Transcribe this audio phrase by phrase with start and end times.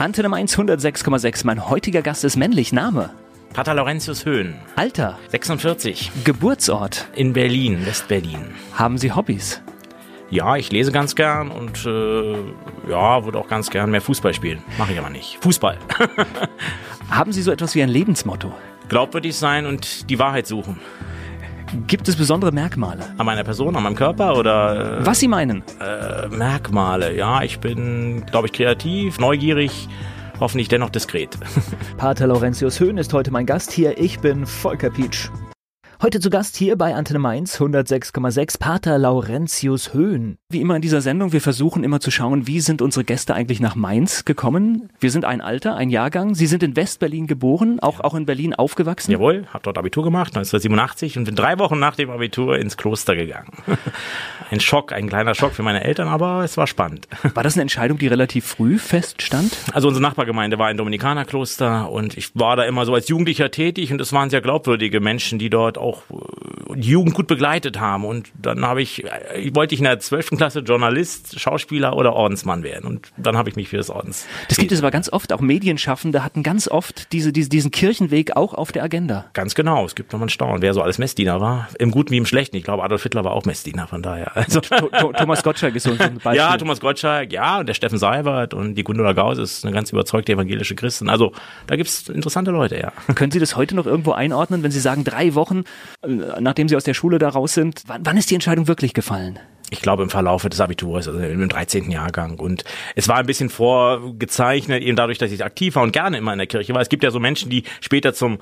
[0.00, 1.44] Antenne Mainz 106,6.
[1.44, 2.72] Mein heutiger Gast ist männlich.
[2.72, 3.10] Name?
[3.52, 4.54] Pater Laurentius Höhn.
[4.74, 5.18] Alter?
[5.28, 6.10] 46.
[6.24, 7.08] Geburtsort?
[7.14, 8.54] In Berlin, Westberlin.
[8.72, 9.60] Haben Sie Hobbys?
[10.30, 12.32] Ja, ich lese ganz gern und äh,
[12.88, 14.62] ja, würde auch ganz gern mehr Fußball spielen.
[14.78, 15.36] Mache ich aber nicht.
[15.42, 15.76] Fußball.
[17.10, 18.54] Haben Sie so etwas wie ein Lebensmotto?
[18.88, 20.80] Glaubwürdig sein und die Wahrheit suchen.
[21.86, 23.04] Gibt es besondere Merkmale?
[23.18, 25.00] An meiner Person, an meinem Körper oder?
[25.00, 25.62] Äh, Was Sie meinen?
[25.80, 29.88] Äh, Merkmale, ja, ich bin, glaube ich, kreativ, neugierig,
[30.40, 31.38] hoffentlich dennoch diskret.
[31.96, 33.98] Pater Laurentius Höhn ist heute mein Gast hier.
[33.98, 35.30] Ich bin Volker Pietsch.
[36.02, 40.38] Heute zu Gast hier bei Antenne Mainz 106,6 Pater Laurentius Höhn.
[40.48, 43.60] Wie immer in dieser Sendung, wir versuchen immer zu schauen, wie sind unsere Gäste eigentlich
[43.60, 44.88] nach Mainz gekommen.
[44.98, 46.34] Wir sind ein Alter, ein Jahrgang.
[46.34, 49.12] Sie sind in Westberlin geboren, auch, auch in Berlin aufgewachsen.
[49.12, 53.14] Jawohl, habe dort Abitur gemacht, 1987 und bin drei Wochen nach dem Abitur ins Kloster
[53.14, 53.52] gegangen.
[54.50, 57.06] Ein Schock, ein kleiner Schock für meine Eltern, aber es war spannend.
[57.34, 59.56] War das eine Entscheidung, die relativ früh feststand?
[59.72, 63.92] Also unsere Nachbargemeinde war ein Dominikanerkloster und ich war da immer so als Jugendlicher tätig
[63.92, 68.04] und es waren sehr glaubwürdige Menschen, die dort auch äh, die Jugend gut begleitet haben.
[68.04, 69.04] Und dann habe ich,
[69.36, 70.30] ich wollte ich in der 12.
[70.30, 72.86] Klasse Journalist, Schauspieler oder Ordensmann werden.
[72.86, 74.26] Und dann habe ich mich für das Ordens.
[74.48, 78.36] Das gibt es aber ganz oft, auch Medienschaffende hatten ganz oft diese, diese, diesen Kirchenweg
[78.36, 79.26] auch auf der Agenda.
[79.32, 81.68] Ganz genau, es gibt nochmal einen Staunen, wer so alles Messdiener war.
[81.78, 82.56] Im Guten wie im Schlechten.
[82.56, 84.32] Ich glaube, Adolf Hitler war auch Messdiener, von daher.
[84.50, 84.60] Also
[85.18, 86.34] Thomas Gottschalk ist so ein Beispiel.
[86.34, 89.92] Ja, Thomas Gottschalk, ja, und der Steffen Seibert und die Gundula Gauss ist eine ganz
[89.92, 91.08] überzeugte evangelische Christin.
[91.08, 91.32] Also
[91.66, 92.92] da gibt's interessante Leute, ja.
[93.14, 95.62] Können Sie das heute noch irgendwo einordnen, wenn Sie sagen, drei Wochen, äh,
[96.06, 99.38] nachdem Sie aus der Schule da raus sind, wann, wann ist die Entscheidung wirklich gefallen?
[99.70, 101.90] ich glaube im Verlauf des Abiturs, also im 13.
[101.90, 102.38] Jahrgang.
[102.38, 102.64] Und
[102.96, 106.38] es war ein bisschen vorgezeichnet, eben dadurch, dass ich aktiv war und gerne immer in
[106.38, 106.82] der Kirche war.
[106.82, 108.38] Es gibt ja so Menschen, die später zum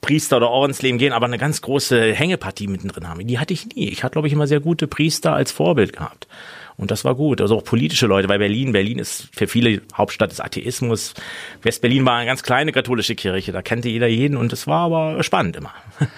[0.00, 3.26] Priester oder Ordensleben gehen, aber eine ganz große Hängepartie mittendrin haben.
[3.26, 3.88] Die hatte ich nie.
[3.88, 6.26] Ich hatte, glaube ich, immer sehr gute Priester als Vorbild gehabt.
[6.80, 7.42] Und das war gut.
[7.42, 11.12] Also auch politische Leute, weil Berlin, Berlin ist für viele Hauptstadt des Atheismus.
[11.60, 15.22] Westberlin war eine ganz kleine katholische Kirche, da kannte jeder jeden und es war aber
[15.22, 15.74] spannend immer.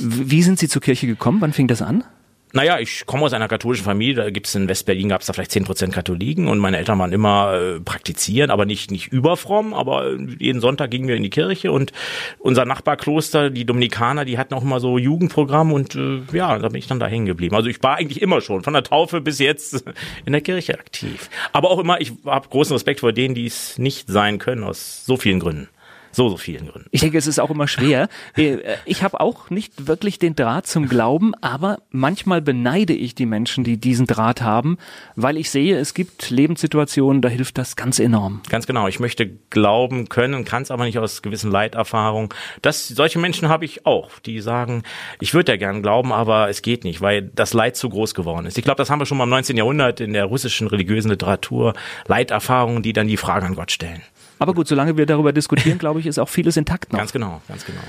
[0.00, 1.40] Wie sind Sie zur Kirche gekommen?
[1.40, 2.04] Wann fing das an?
[2.52, 5.64] Naja, ich komme aus einer katholischen Familie, da gibt's in Westberlin gab's da vielleicht zehn
[5.64, 10.60] Prozent Katholiken und meine Eltern waren immer äh, praktizieren, aber nicht nicht überfromm, aber jeden
[10.60, 11.92] Sonntag gingen wir in die Kirche und
[12.38, 16.78] unser Nachbarkloster, die Dominikaner, die hatten auch immer so Jugendprogramm und äh, ja, da bin
[16.78, 17.56] ich dann da hängen geblieben.
[17.56, 19.84] Also ich war eigentlich immer schon von der Taufe bis jetzt
[20.24, 21.28] in der Kirche aktiv.
[21.52, 25.04] Aber auch immer, ich habe großen Respekt vor denen, die es nicht sein können aus
[25.04, 25.68] so vielen Gründen
[26.16, 26.88] so, so vielen Gründen.
[26.92, 28.08] Ich denke, es ist auch immer schwer.
[28.36, 33.24] Äh, ich habe auch nicht wirklich den Draht zum Glauben, aber manchmal beneide ich die
[33.24, 34.78] Menschen, die diesen Draht haben,
[35.14, 38.42] weil ich sehe, es gibt Lebenssituationen, da hilft das ganz enorm.
[38.48, 38.88] Ganz genau.
[38.88, 42.28] Ich möchte glauben können, kann es aber nicht aus gewissen Leiterfahrungen.
[42.62, 44.82] Das, solche Menschen habe ich auch, die sagen,
[45.20, 48.46] ich würde ja gern glauben, aber es geht nicht, weil das Leid zu groß geworden
[48.46, 48.58] ist.
[48.58, 49.56] Ich glaube, das haben wir schon mal im 19.
[49.56, 51.74] Jahrhundert in der russischen religiösen Literatur.
[52.06, 54.02] Leiterfahrungen, die dann die Frage an Gott stellen.
[54.38, 56.98] Aber gut, solange wir darüber diskutieren, glaube ich, ist auch vieles intakt noch.
[56.98, 57.80] Ganz genau, ganz genau.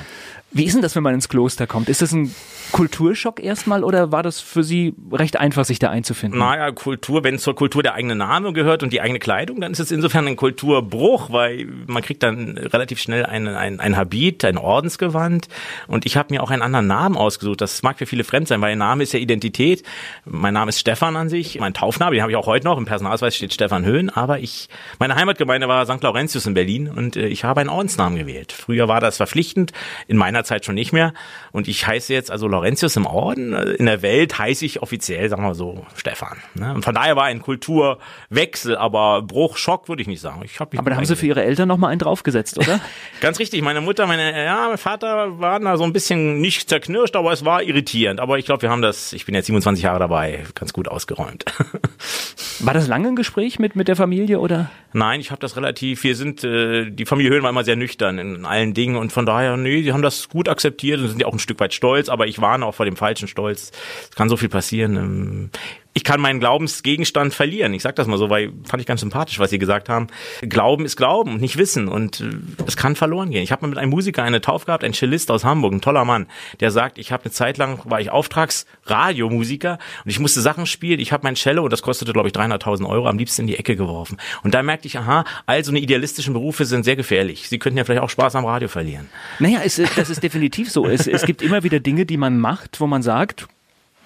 [0.51, 1.89] Wie ist denn das, wenn man ins Kloster kommt?
[1.89, 2.33] Ist das ein
[2.71, 6.39] Kulturschock erstmal oder war das für Sie recht einfach, sich da einzufinden?
[6.39, 9.79] Naja, Kultur, wenn zur Kultur der eigene Name gehört und die eigene Kleidung, dann ist
[9.79, 14.57] es insofern ein Kulturbruch, weil man kriegt dann relativ schnell ein, ein, ein Habit, ein
[14.57, 15.47] Ordensgewand
[15.87, 17.61] und ich habe mir auch einen anderen Namen ausgesucht.
[17.61, 19.83] Das mag für viele fremd sein, weil Name ist ja Identität.
[20.25, 22.85] Mein Name ist Stefan an sich, mein Taufname, den habe ich auch heute noch, im
[22.85, 24.69] Personalausweis steht Stefan Höhn, aber ich,
[24.99, 26.01] meine Heimatgemeinde war St.
[26.03, 28.51] Laurentius in Berlin und äh, ich habe einen Ordensnamen gewählt.
[28.51, 29.71] Früher war das verpflichtend,
[30.07, 31.13] in meiner Zeit schon nicht mehr
[31.51, 33.53] und ich heiße jetzt also Laurentius im Orden.
[33.53, 36.37] In der Welt heiße ich offiziell, sagen wir so, Stefan.
[36.55, 36.73] Ne?
[36.73, 40.41] Und von daher war ein Kulturwechsel, aber Bruch, Schock würde ich nicht sagen.
[40.43, 42.79] Ich hab mich aber da haben Sie für Ihre Eltern nochmal einen draufgesetzt, oder?
[43.21, 43.61] Ganz richtig.
[43.61, 47.45] Meine Mutter, meine, ja, mein Vater waren da so ein bisschen nicht zerknirscht, aber es
[47.45, 48.19] war irritierend.
[48.19, 51.45] Aber ich glaube, wir haben das, ich bin jetzt 27 Jahre dabei, ganz gut ausgeräumt.
[52.59, 54.71] War das lange ein Gespräch mit, mit der Familie, oder?
[54.93, 58.17] Nein, ich habe das relativ, wir sind, äh, die Familie Höhn war immer sehr nüchtern
[58.17, 61.27] in allen Dingen und von daher, nee, die haben das gut akzeptiert und sind ja
[61.27, 63.71] auch ein Stück weit stolz, aber ich warne auch vor dem falschen Stolz.
[64.09, 65.51] Es kann so viel passieren.
[65.97, 67.73] Ich kann meinen Glaubensgegenstand verlieren.
[67.73, 70.05] Ich sage das mal so, weil fand ich ganz sympathisch, was Sie gesagt haben.
[70.41, 72.25] Glauben ist Glauben und nicht Wissen und äh,
[72.67, 73.41] es kann verloren gehen.
[73.41, 76.05] Ich habe mal mit einem Musiker eine Taufe gehabt, ein Cellist aus Hamburg, ein toller
[76.05, 76.27] Mann,
[76.59, 80.99] der sagt, ich habe eine Zeit lang war ich Auftragsradiomusiker und ich musste Sachen spielen.
[80.99, 83.57] Ich habe mein Cello und das kostete glaube ich 300.000 Euro am liebsten in die
[83.57, 84.17] Ecke geworfen.
[84.43, 87.49] Und da merkte ich, aha, also eine idealistischen Berufe sind sehr gefährlich.
[87.49, 89.09] Sie könnten ja vielleicht auch Spaß am Radio verlieren.
[89.39, 90.85] Naja, es, das ist definitiv so.
[90.85, 93.47] Es, es gibt immer wieder Dinge, die man macht, wo man sagt,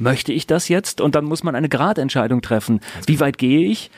[0.01, 0.99] möchte ich das jetzt?
[1.01, 2.81] Und dann muss man eine Gradentscheidung treffen.
[3.05, 3.91] Wie weit gehe ich?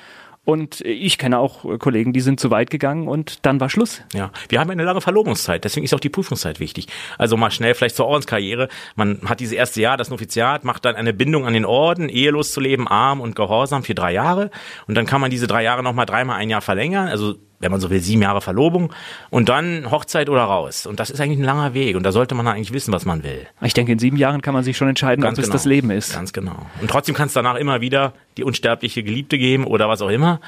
[0.46, 4.02] Und ich kenne auch Kollegen, die sind zu weit gegangen und dann war Schluss.
[4.14, 6.88] Ja, wir haben eine lange Verlobungszeit, deswegen ist auch die Prüfungszeit wichtig.
[7.18, 8.68] Also mal schnell vielleicht zur Ordenskarriere.
[8.98, 12.52] Man hat dieses erste Jahr, das Noviziat, macht dann eine Bindung an den Orden, ehelos
[12.52, 14.52] zu leben, arm und gehorsam für drei Jahre.
[14.86, 17.08] Und dann kann man diese drei Jahre nochmal dreimal ein Jahr verlängern.
[17.08, 18.94] Also wenn man so will, sieben Jahre Verlobung
[19.30, 20.86] und dann Hochzeit oder raus.
[20.86, 23.24] Und das ist eigentlich ein langer Weg und da sollte man eigentlich wissen, was man
[23.24, 23.48] will.
[23.62, 25.56] Ich denke, in sieben Jahren kann man sich schon entscheiden, Ganz ob genau.
[25.56, 26.14] es das Leben ist.
[26.14, 26.66] Ganz genau.
[26.82, 30.40] Und trotzdem kann es danach immer wieder die unsterbliche Geliebte geben oder was auch immer.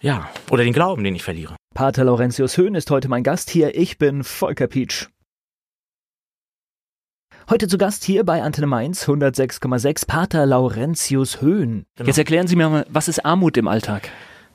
[0.00, 1.56] Ja, oder den Glauben, den ich verliere.
[1.74, 3.74] Pater Laurentius Höhn ist heute mein Gast hier.
[3.76, 5.08] Ich bin Volker Pietsch.
[7.50, 11.86] Heute zu Gast hier bei Antenne Mainz 106,6 Pater Laurentius Höhn.
[11.96, 12.06] Genau.
[12.06, 14.10] Jetzt erklären Sie mir mal, was ist Armut im Alltag?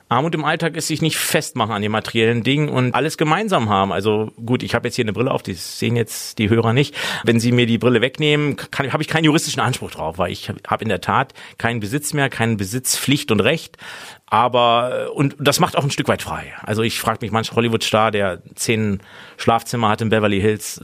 [0.08, 3.92] Armut im Alltag ist sich nicht festmachen an den materiellen Dingen und alles gemeinsam haben.
[3.92, 6.94] Also gut, ich habe jetzt hier eine Brille auf, die sehen jetzt die Hörer nicht.
[7.24, 10.82] Wenn Sie mir die Brille wegnehmen, habe ich keinen juristischen Anspruch drauf, weil ich habe
[10.82, 13.78] in der Tat keinen Besitz mehr, keinen Besitz, Pflicht und Recht.
[14.26, 16.52] Aber und das macht auch ein Stück weit frei.
[16.62, 19.00] Also ich frage mich manch Hollywood-Star, der zehn
[19.36, 20.80] Schlafzimmer hat in Beverly Hills,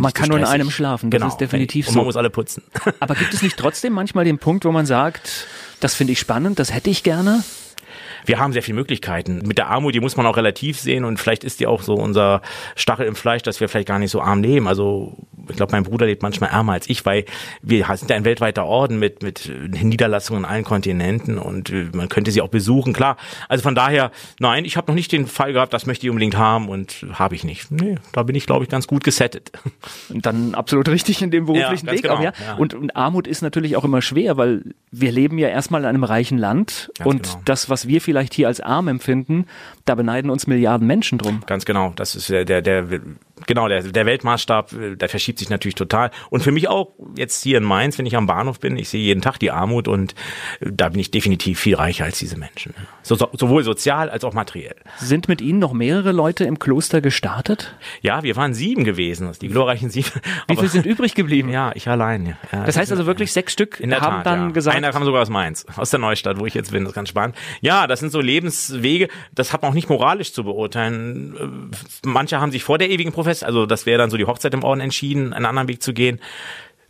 [0.00, 1.90] man kann nur in einem schlafen, das genau, ist definitiv so.
[1.90, 2.62] Und man muss alle putzen.
[3.00, 5.46] Aber gibt es nicht trotzdem manchmal den Punkt, wo man sagt,
[5.80, 7.44] das finde ich spannend, das hätte ich gerne?
[8.24, 9.42] Wir haben sehr viele Möglichkeiten.
[9.44, 11.94] Mit der Armut, die muss man auch relativ sehen und vielleicht ist die auch so
[11.94, 12.42] unser
[12.76, 14.68] Stachel im Fleisch, dass wir vielleicht gar nicht so arm leben.
[14.68, 15.16] Also
[15.48, 17.24] ich glaube, mein Bruder lebt manchmal ärmer als ich, weil
[17.62, 22.08] wir sind ja ein weltweiter Orden mit, mit Niederlassungen in allen Kontinenten und äh, man
[22.08, 23.16] könnte sie auch besuchen, klar.
[23.48, 26.36] Also von daher, nein, ich habe noch nicht den Fall gehabt, das möchte ich unbedingt
[26.36, 27.70] haben und habe ich nicht.
[27.70, 29.52] Nee, da bin ich, glaube ich, ganz gut gesettet.
[30.08, 32.32] Und dann absolut richtig in dem beruflichen ja, Weg genau, auch, ja.
[32.44, 32.54] ja.
[32.54, 36.04] Und, und, Armut ist natürlich auch immer schwer, weil wir leben ja erstmal in einem
[36.04, 37.42] reichen Land ganz und genau.
[37.44, 39.46] das, was wir vielleicht hier als arm empfinden,
[39.84, 41.42] da beneiden uns Milliarden Menschen drum.
[41.46, 41.92] Ganz genau.
[41.96, 43.00] Das ist der, der, der
[43.46, 46.10] genau, der, der Weltmaßstab, äh, der verschiebt sich natürlich total.
[46.30, 49.02] Und für mich auch jetzt hier in Mainz, wenn ich am Bahnhof bin, ich sehe
[49.02, 50.14] jeden Tag die Armut und
[50.60, 52.74] äh, da bin ich definitiv viel reicher als diese Menschen.
[53.02, 54.76] So, so, sowohl sozial als auch materiell.
[54.98, 57.76] Sind mit Ihnen noch mehrere Leute im Kloster gestartet?
[58.00, 60.10] Ja, wir waren sieben gewesen, die glorreichen sieben.
[60.48, 61.48] Wie viele sind übrig geblieben?
[61.48, 62.36] Ja, ich allein.
[62.52, 62.64] Ja.
[62.64, 64.52] Das heißt also wirklich sechs Stück in der haben Tat, dann ja.
[64.52, 64.76] gesagt.
[64.76, 66.84] Einer kam sogar aus Mainz, aus der Neustadt, wo ich jetzt bin.
[66.84, 67.36] Das ist ganz spannend.
[67.60, 69.08] Ja, das sind so Lebenswege.
[69.32, 71.34] Das hat man auch nicht moralisch zu beurteilen.
[71.74, 74.54] Äh, manche haben sich vor der ewigen Professor, also das wäre dann so die Hochzeit
[74.54, 76.20] im Orden entschieden, einen anderen Weg zu gehen.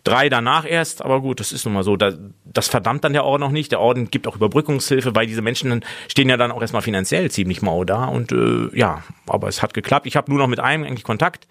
[0.03, 1.97] Drei danach erst, aber gut, das ist nun mal so.
[1.97, 3.73] Das verdammt dann der Orden noch nicht.
[3.73, 7.63] Der Orden gibt auch Überbrückungshilfe, weil diese Menschen stehen ja dann auch erstmal finanziell ziemlich
[7.63, 8.05] mau da.
[8.05, 10.07] Und äh, ja, aber es hat geklappt.
[10.07, 11.47] Ich habe nur noch mit einem eigentlich Kontakt.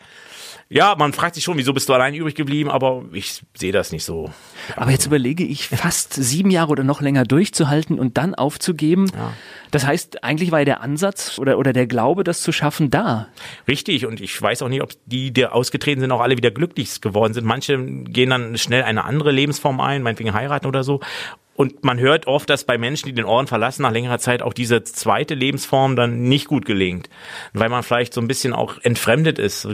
[0.69, 3.91] Ja, man fragt sich schon, wieso bist du allein übrig geblieben, aber ich sehe das
[3.91, 4.31] nicht so.
[4.75, 9.11] Aber jetzt überlege ich, fast sieben Jahre oder noch länger durchzuhalten und dann aufzugeben.
[9.15, 9.33] Ja.
[9.71, 13.27] Das heißt, eigentlich war ja der Ansatz oder, oder der Glaube, das zu schaffen, da.
[13.67, 17.01] Richtig, und ich weiß auch nicht, ob die, die ausgetreten sind, auch alle wieder glücklich
[17.01, 17.45] geworden sind.
[17.45, 21.01] Manche gehen dann schnell eine andere Lebensform ein, meinetwegen heiraten oder so.
[21.55, 24.53] Und man hört oft, dass bei Menschen, die den Orden verlassen, nach längerer Zeit auch
[24.53, 27.09] diese zweite Lebensform dann nicht gut gelingt.
[27.53, 29.67] Weil man vielleicht so ein bisschen auch entfremdet ist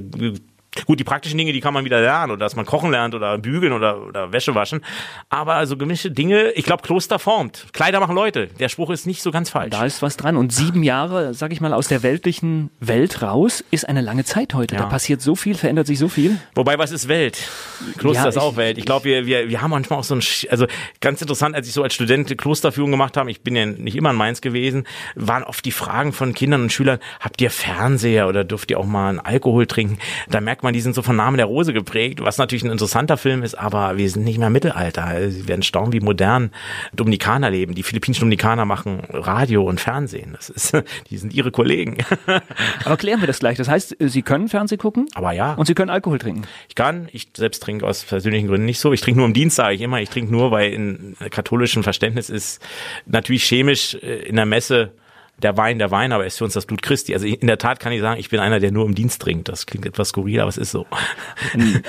[0.85, 3.37] Gut, die praktischen Dinge, die kann man wieder lernen oder dass man kochen lernt oder
[3.37, 4.81] bügeln oder, oder Wäsche waschen.
[5.29, 7.67] Aber also gemischte Dinge, ich glaube, Kloster formt.
[7.73, 8.47] Kleider machen Leute.
[8.59, 9.71] Der Spruch ist nicht so ganz falsch.
[9.71, 10.37] Da ist was dran.
[10.37, 14.53] Und sieben Jahre, sag ich mal, aus der weltlichen Welt raus, ist eine lange Zeit
[14.53, 14.75] heute.
[14.75, 14.83] Ja.
[14.83, 16.37] Da passiert so viel, verändert sich so viel.
[16.55, 17.49] Wobei, was ist Welt?
[17.97, 18.77] Kloster ja, ist auch Welt.
[18.77, 20.67] Ich glaube, wir, wir, wir haben manchmal auch so ein, also
[21.01, 24.11] ganz interessant, als ich so als Student Klosterführung gemacht habe, ich bin ja nicht immer
[24.11, 28.43] in Mainz gewesen, waren oft die Fragen von Kindern und Schülern, habt ihr Fernseher oder
[28.43, 29.99] dürft ihr auch mal einen Alkohol trinken?
[30.29, 32.69] Da merkt man, man, die sind so von Namen der Rose geprägt, was natürlich ein
[32.69, 35.31] interessanter Film ist, aber wir sind nicht mehr Mittelalter.
[35.31, 36.51] Sie werden staunen, wie modern
[36.93, 37.73] Dominikaner leben.
[37.73, 40.33] Die philippinischen Dominikaner machen Radio und Fernsehen.
[40.33, 40.77] Das ist,
[41.09, 41.97] die sind ihre Kollegen.
[42.85, 43.57] aber klären wir das gleich.
[43.57, 45.07] Das heißt, Sie können Fernsehen gucken?
[45.15, 45.53] Aber ja.
[45.53, 46.43] Und Sie können Alkohol trinken?
[46.67, 47.09] Ich kann.
[47.11, 48.93] Ich selbst trinke aus persönlichen Gründen nicht so.
[48.93, 50.01] Ich trinke nur im Dienst, sage ich immer.
[50.01, 52.61] Ich trinke nur, weil in katholischem Verständnis ist
[53.07, 54.93] natürlich chemisch äh, in der Messe
[55.41, 57.13] der Wein der Wein, aber er ist für uns das Blut Christi.
[57.13, 59.49] Also in der Tat kann ich sagen, ich bin einer, der nur im Dienst trinkt.
[59.49, 60.85] Das klingt etwas skurril, aber es ist so.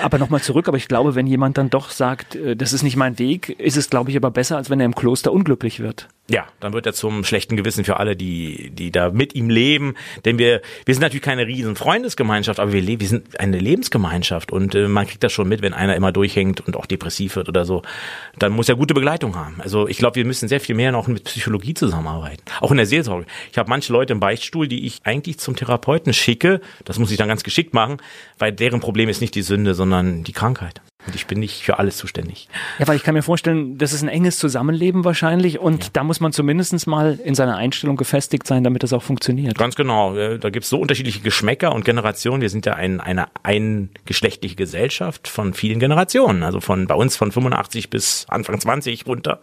[0.02, 2.97] Aber nochmal zurück, aber ich glaube, wenn jemand dann doch sagt, äh, das ist nicht
[2.97, 6.09] mein Weg, ist es, glaube ich, aber besser, als wenn er im Kloster unglücklich wird.
[6.31, 9.97] Ja, dann wird er zum schlechten Gewissen für alle, die, die da mit ihm leben.
[10.25, 14.77] Denn wir, wir sind natürlich keine riesen Freundesgemeinschaft, aber wir, wir sind eine Lebensgemeinschaft und
[14.77, 17.65] äh, man kriegt das schon mit, wenn einer immer durchhängt und auch depressiv wird oder
[17.65, 17.83] so.
[18.39, 19.61] Dann muss er gute Begleitung haben.
[19.61, 22.45] Also ich glaube, wir müssen sehr viel mehr noch mit Psychologie zusammenarbeiten.
[22.61, 23.27] Auch in der Seelsorge.
[23.51, 26.61] Ich habe manche Leute im Beichtstuhl, die ich eigentlich zum Therapeuten schicke.
[26.85, 27.97] Das muss ich dann ganz geschickt machen,
[28.39, 30.81] weil deren Problem ist nicht die Sünde, sondern die Krankheit.
[31.07, 32.49] Und ich bin nicht für alles zuständig.
[32.78, 35.90] Ja, weil ich kann mir vorstellen, das ist ein enges Zusammenleben wahrscheinlich und ja.
[35.95, 39.57] da muss man zumindest mal in seiner Einstellung gefestigt sein, damit das auch funktioniert.
[39.57, 40.14] Ganz genau.
[40.37, 42.42] Da gibt es so unterschiedliche Geschmäcker und Generationen.
[42.42, 46.42] Wir sind ja ein, eine eingeschlechtliche Gesellschaft von vielen Generationen.
[46.42, 49.40] Also von bei uns von 85 bis Anfang 20 runter.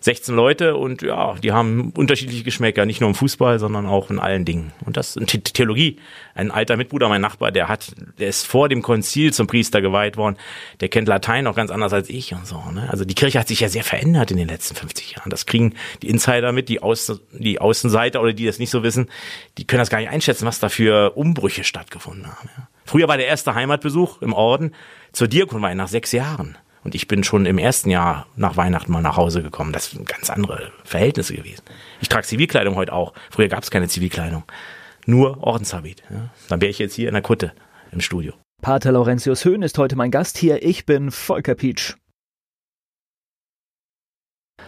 [0.00, 4.18] 16 Leute und ja, die haben unterschiedliche Geschmäcker, nicht nur im Fußball, sondern auch in
[4.18, 4.72] allen Dingen.
[4.84, 5.98] Und das ist Theologie.
[6.34, 10.16] Ein alter Mitbruder, mein Nachbar, der hat, der ist vor dem Konzil zum Priester geweiht
[10.16, 10.36] worden.
[10.80, 12.62] Der der kennt Latein noch ganz anders als ich und so.
[12.72, 12.88] Ne?
[12.90, 15.28] Also die Kirche hat sich ja sehr verändert in den letzten 50 Jahren.
[15.28, 19.10] Das kriegen die Insider mit, die, Außen, die Außenseiter oder die das nicht so wissen,
[19.58, 22.48] die können das gar nicht einschätzen, was da für Umbrüche stattgefunden haben.
[22.56, 22.68] Ja?
[22.86, 24.74] Früher war der erste Heimatbesuch im Orden
[25.12, 26.56] zur Diakonweihe nach sechs Jahren.
[26.84, 29.74] Und ich bin schon im ersten Jahr nach Weihnachten mal nach Hause gekommen.
[29.74, 31.62] Das sind ganz andere Verhältnisse gewesen.
[32.00, 33.12] Ich trage Zivilkleidung heute auch.
[33.30, 34.44] Früher gab es keine Zivilkleidung.
[35.04, 36.02] Nur Ordenshabit.
[36.08, 36.30] Ja.
[36.48, 37.52] Dann wäre ich jetzt hier in der Kutte
[37.92, 38.32] im Studio.
[38.60, 40.64] Pater Laurentius Höhn ist heute mein Gast hier.
[40.64, 41.94] Ich bin Volker Pietsch.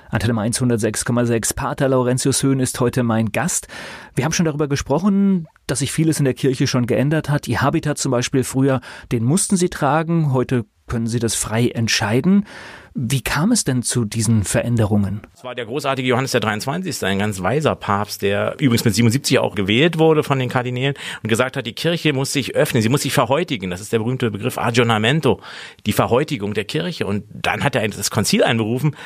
[0.08, 1.56] Antenne Mainz 106,6.
[1.56, 3.66] Pater Laurentius Höhn ist heute mein Gast.
[4.14, 7.48] Wir haben schon darüber gesprochen, dass sich vieles in der Kirche schon geändert hat.
[7.48, 8.80] Ihr Habitat zum Beispiel früher,
[9.10, 10.32] den mussten Sie tragen.
[10.32, 12.46] Heute können Sie das frei entscheiden.
[12.94, 15.22] Wie kam es denn zu diesen Veränderungen?
[15.34, 19.38] Es war der großartige Johannes der 23., ein ganz weiser Papst, der übrigens mit 77
[19.38, 22.88] auch gewählt wurde von den Kardinälen und gesagt hat, die Kirche muss sich öffnen, sie
[22.88, 23.70] muss sich verhäutigen.
[23.70, 25.40] Das ist der berühmte Begriff Aggiornamento,
[25.86, 27.06] die Verhäutigung der Kirche.
[27.06, 28.96] Und dann hat er das Konzil einberufen,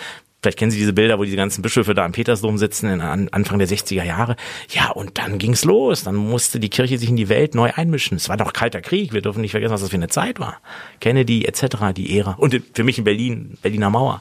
[0.44, 3.58] Vielleicht kennen Sie diese Bilder, wo diese ganzen Bischöfe da am Petersdom sitzen, in Anfang
[3.58, 4.36] der 60er Jahre.
[4.68, 6.04] Ja, und dann ging's los.
[6.04, 8.18] Dann musste die Kirche sich in die Welt neu einmischen.
[8.18, 9.14] Es war doch kalter Krieg.
[9.14, 10.58] Wir dürfen nicht vergessen, was das für eine Zeit war.
[11.00, 12.32] Kennedy etc., die Ära.
[12.32, 14.20] Und für mich in Berlin, Berliner Mauer.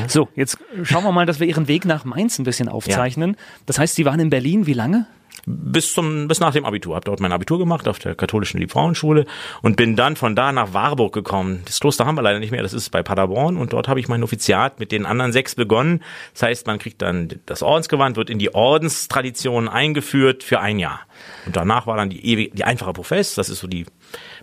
[0.00, 0.08] Ja.
[0.08, 3.32] So, jetzt schauen wir mal, dass wir Ihren Weg nach Mainz ein bisschen aufzeichnen.
[3.32, 3.44] Ja.
[3.66, 5.06] Das heißt, Sie waren in Berlin wie lange?
[5.46, 6.94] Bis zum bis nach dem Abitur.
[6.94, 9.26] Habe dort mein Abitur gemacht auf der katholischen Liebfrauenschule
[9.62, 11.62] und bin dann von da nach Warburg gekommen.
[11.64, 14.08] Das Kloster haben wir leider nicht mehr, das ist bei Paderborn und dort habe ich
[14.08, 16.02] mein Offiziat mit den anderen sechs begonnen.
[16.32, 21.00] Das heißt, man kriegt dann das Ordensgewand, wird in die Ordenstradition eingeführt für ein Jahr.
[21.46, 23.86] Und danach war dann die ewig, die einfache Profess, das ist so die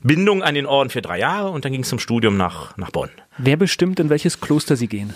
[0.03, 2.91] Bindung an den Orden für drei Jahre und dann ging es zum Studium nach, nach
[2.91, 3.09] Bonn.
[3.37, 5.13] Wer bestimmt, in welches Kloster Sie gehen?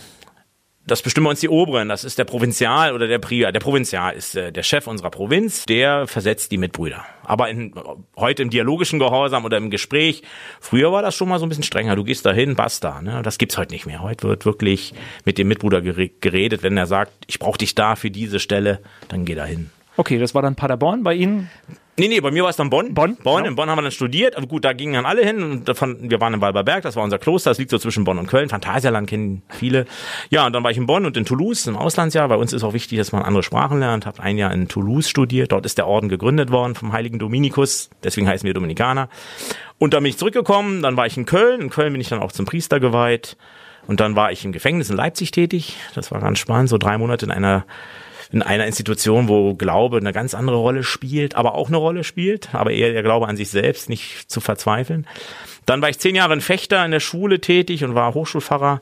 [0.88, 1.89] Das bestimmen uns die Oberen.
[1.89, 3.51] Das ist der Provinzial oder der Prior.
[3.51, 5.65] Der Provinzial ist äh, der Chef unserer Provinz.
[5.65, 7.05] Der versetzt die Mitbrüder.
[7.24, 7.74] Aber in,
[8.15, 10.24] heute im dialogischen Gehorsam oder im Gespräch.
[10.59, 11.95] Früher war das schon mal so ein bisschen strenger.
[11.95, 13.01] Du gehst dahin, basta.
[13.01, 13.21] Ne?
[13.24, 14.01] Das gibt's heute nicht mehr.
[14.01, 14.93] Heute wird wirklich
[15.25, 16.63] mit dem Mitbruder geredet.
[16.63, 19.69] Wenn er sagt, ich brauche dich da für diese Stelle, dann geh dahin.
[19.95, 21.50] Okay, das war dann Paderborn bei Ihnen?
[21.99, 22.93] Nee, nee, bei mir war es dann Bonn.
[22.93, 23.17] Bonn?
[23.17, 23.37] Bonn.
[23.39, 23.49] Genau.
[23.49, 24.37] In Bonn haben wir dann studiert.
[24.37, 25.43] Aber gut, da gingen dann alle hin.
[25.43, 27.49] Und davon, wir waren in Walberberg, das war unser Kloster.
[27.49, 28.47] Das liegt so zwischen Bonn und Köln.
[28.47, 29.85] Phantasialand kennen viele.
[30.29, 32.29] Ja, und dann war ich in Bonn und in Toulouse im Auslandsjahr.
[32.29, 34.05] Bei uns ist auch wichtig, dass man andere Sprachen lernt.
[34.05, 35.51] Habe ein Jahr in Toulouse studiert.
[35.51, 37.89] Dort ist der Orden gegründet worden vom heiligen Dominikus.
[38.01, 39.09] Deswegen heißen wir Dominikaner.
[39.77, 40.81] Und dann bin ich zurückgekommen.
[40.81, 41.59] Dann war ich in Köln.
[41.59, 43.35] In Köln bin ich dann auch zum Priester geweiht.
[43.87, 45.75] Und dann war ich im Gefängnis in Leipzig tätig.
[45.95, 46.69] Das war ganz spannend.
[46.69, 47.65] So drei Monate in einer
[48.31, 52.53] in einer Institution, wo Glaube eine ganz andere Rolle spielt, aber auch eine Rolle spielt,
[52.53, 55.07] aber eher der Glaube an sich selbst, nicht zu verzweifeln.
[55.65, 58.81] Dann war ich zehn Jahre in Fechter in der Schule tätig und war Hochschulpfarrer.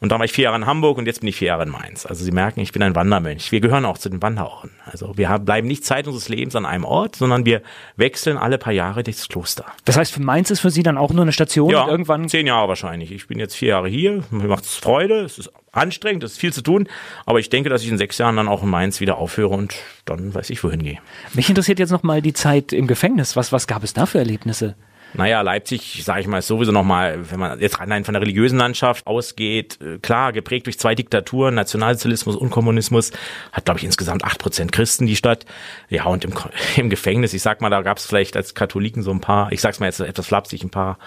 [0.00, 1.68] Und dann war ich vier Jahre in Hamburg und jetzt bin ich vier Jahre in
[1.68, 2.06] Mainz.
[2.06, 3.52] Also Sie merken, ich bin ein Wandermönch.
[3.52, 4.70] Wir gehören auch zu den Wanderorten.
[4.86, 7.60] Also wir haben, bleiben nicht Zeit unseres Lebens an einem Ort, sondern wir
[7.96, 9.66] wechseln alle paar Jahre das Kloster.
[9.84, 11.70] Das heißt, für Mainz ist für Sie dann auch nur eine Station?
[11.70, 13.12] Ja, irgendwann zehn Jahre wahrscheinlich.
[13.12, 14.24] Ich bin jetzt vier Jahre hier.
[14.30, 15.20] Mir macht es Freude.
[15.20, 16.88] Es ist anstrengend, es ist viel zu tun.
[17.26, 19.74] Aber ich denke, dass ich in sechs Jahren dann auch in Mainz wieder aufhöre und
[20.04, 20.98] dann weiß ich, wohin gehe.
[21.34, 23.36] Mich interessiert jetzt noch mal die Zeit im Gefängnis.
[23.36, 24.74] Was, was gab es da für Erlebnisse?
[25.12, 28.58] Naja, Leipzig, sage ich mal, ist sowieso nochmal, wenn man jetzt allein von der religiösen
[28.58, 33.10] Landschaft ausgeht, äh, klar, geprägt durch zwei Diktaturen, Nationalsozialismus und Kommunismus,
[33.52, 35.46] hat, glaube ich, insgesamt acht Prozent Christen die Stadt.
[35.88, 36.32] Ja, und im,
[36.76, 39.60] im Gefängnis, ich sag mal, da gab es vielleicht als Katholiken so ein paar, ich
[39.60, 40.98] sag's mal jetzt etwas flapsig, ein paar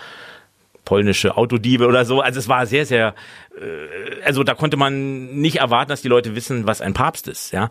[0.86, 2.22] polnische Autodiebe oder so.
[2.22, 3.16] Also es war sehr, sehr,
[3.60, 7.52] äh, also da konnte man nicht erwarten, dass die Leute wissen, was ein Papst ist.
[7.52, 7.70] Ja,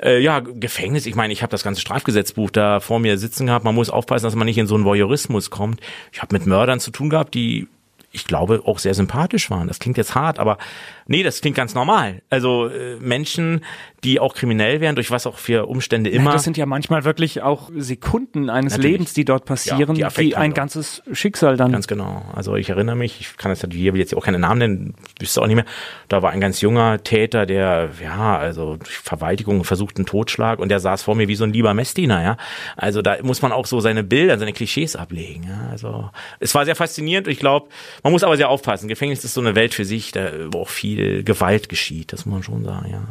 [0.00, 1.06] äh, ja Gefängnis.
[1.06, 3.64] Ich meine, ich habe das ganze Strafgesetzbuch da vor mir sitzen gehabt.
[3.64, 5.80] Man muss aufpassen, dass man nicht in so einen Voyeurismus kommt.
[6.12, 7.68] Ich habe mit Mördern zu tun gehabt, die
[8.12, 9.68] ich glaube, auch sehr sympathisch waren.
[9.68, 10.58] Das klingt jetzt hart, aber
[11.06, 12.22] nee, das klingt ganz normal.
[12.30, 13.64] Also äh, Menschen,
[14.04, 16.26] die auch kriminell wären, durch was auch für Umstände immer.
[16.26, 18.92] Ja, das sind ja manchmal wirklich auch Sekunden eines Natürlich.
[18.92, 21.72] Lebens, die dort passieren, ja, die, die ein ganzes Schicksal dann.
[21.72, 22.24] Ganz genau.
[22.34, 25.46] Also ich erinnere mich, ich kann jetzt hier jetzt auch keine Namen nennen, wüsste auch
[25.46, 25.64] nicht mehr.
[26.08, 30.68] Da war ein ganz junger Täter, der ja, also durch Verwaltigung versucht einen Totschlag und
[30.68, 32.36] der saß vor mir wie so ein lieber Messdiener, ja.
[32.76, 35.44] Also da muss man auch so seine Bilder, seine Klischees ablegen.
[35.44, 35.68] Ja?
[35.70, 37.28] Also es war sehr faszinierend.
[37.28, 37.68] Ich glaube,
[38.02, 38.88] man muss aber sehr aufpassen.
[38.88, 42.34] Gefängnis ist so eine Welt für sich, da, wo auch viel Gewalt geschieht, das muss
[42.34, 43.02] man schon sagen, ja.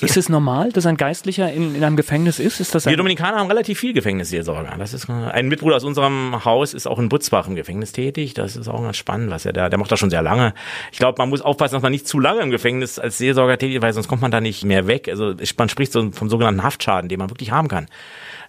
[0.00, 2.60] Ist es normal, dass ein Geistlicher in, in einem Gefängnis ist?
[2.60, 4.74] ist das Wir Dominikaner haben relativ viel Gefängnisseelsorger.
[4.78, 8.34] Das ist ein Mitbruder aus unserem Haus ist auch in Butzbach im Gefängnis tätig.
[8.34, 10.54] Das ist auch ganz spannend, was er da, der macht das schon sehr lange.
[10.90, 13.76] Ich glaube, man muss aufpassen, dass man nicht zu lange im Gefängnis als Seelsorger tätig
[13.76, 15.08] ist, weil sonst kommt man da nicht mehr weg.
[15.08, 17.86] Also man spricht so vom sogenannten Haftschaden, den man wirklich haben kann.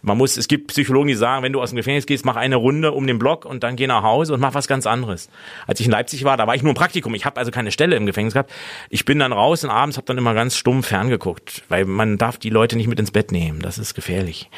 [0.05, 2.57] Man muss, es gibt Psychologen, die sagen, wenn du aus dem Gefängnis gehst, mach eine
[2.57, 5.29] Runde um den Block und dann geh nach Hause und mach was ganz anderes.
[5.65, 7.15] Als ich in Leipzig war, da war ich nur im Praktikum.
[7.15, 8.51] Ich habe also keine Stelle im Gefängnis gehabt.
[8.89, 12.37] Ich bin dann raus und abends habe dann immer ganz stumm ferngeguckt, weil man darf
[12.37, 13.61] die Leute nicht mit ins Bett nehmen.
[13.61, 14.49] Das ist gefährlich.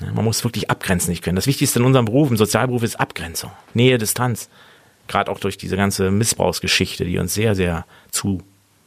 [0.00, 1.36] Man muss wirklich abgrenzen nicht können.
[1.36, 4.48] Das Wichtigste in unserem Beruf, im Sozialberuf, ist Abgrenzung, Nähe, Distanz.
[5.08, 8.42] Gerade auch durch diese ganze Missbrauchsgeschichte, die uns sehr, sehr zu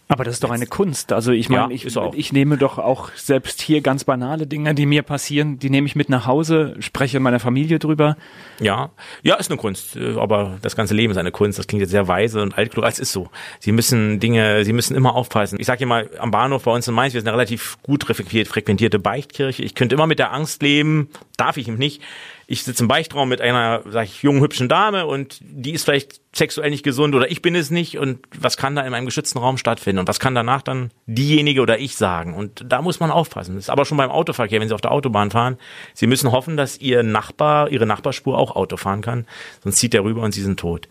[0.09, 1.11] aber das ist doch eine Kunst.
[1.11, 4.85] Also ich meine, ja, ich, ich nehme doch auch selbst hier ganz banale Dinge, die
[4.85, 8.15] mir passieren, die nehme ich mit nach Hause, spreche in meiner Familie drüber.
[8.61, 9.97] Ja, ja, ist eine Kunst.
[9.97, 11.59] Aber das ganze Leben ist eine Kunst.
[11.59, 12.85] Das klingt jetzt sehr weise und altklug.
[12.85, 13.29] Es ist so.
[13.59, 15.59] Sie müssen Dinge, Sie müssen immer aufpassen.
[15.59, 18.05] Ich sage hier mal, am Bahnhof bei uns in Mainz, wir sind eine relativ gut
[18.05, 19.61] frequentierte Beichtkirche.
[19.61, 22.01] Ich könnte immer mit der Angst leben, darf ich nicht,
[22.47, 26.21] ich sitze im Beichtraum mit einer, sag ich, jungen, hübschen Dame und die ist vielleicht
[26.35, 29.37] sexuell nicht gesund oder ich bin es nicht und was kann da in meinem geschützten
[29.37, 33.11] Raum stattfinden und was kann danach dann diejenige oder ich sagen und da muss man
[33.11, 33.55] aufpassen.
[33.55, 35.57] Das ist aber schon beim Autoverkehr, wenn Sie auf der Autobahn fahren,
[35.93, 39.25] Sie müssen hoffen, dass Ihr Nachbar, Ihre Nachbarspur auch Auto fahren kann,
[39.63, 40.87] sonst zieht er rüber und Sie sind tot.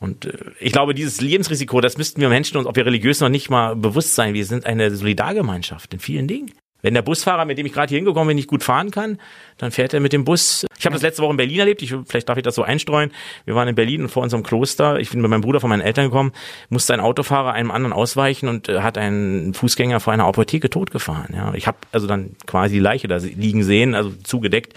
[0.00, 3.28] Und äh, ich glaube, dieses Lebensrisiko, das müssten wir Menschen uns, ob wir religiös noch
[3.28, 4.34] nicht mal bewusst sein.
[4.34, 6.50] Wir sind eine Solidargemeinschaft in vielen Dingen.
[6.84, 9.18] Wenn der Busfahrer, mit dem ich gerade hier hingekommen bin, nicht gut fahren kann,
[9.56, 10.66] dann fährt er mit dem Bus.
[10.78, 11.80] Ich habe das letzte Woche in Berlin erlebt.
[11.80, 13.10] Ich, vielleicht darf ich das so einstreuen.
[13.46, 15.00] Wir waren in Berlin und vor unserem Kloster.
[15.00, 16.32] Ich bin mit meinem Bruder von meinen Eltern gekommen.
[16.68, 21.34] Musste ein Autofahrer einem anderen ausweichen und äh, hat einen Fußgänger vor einer Apotheke totgefahren.
[21.34, 24.74] Ja, ich habe also dann quasi die Leiche da liegen sehen, also zugedeckt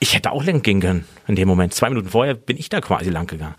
[0.00, 1.74] ich hätte auch lang gehen können in dem Moment.
[1.74, 3.54] Zwei Minuten vorher bin ich da quasi lang gegangen.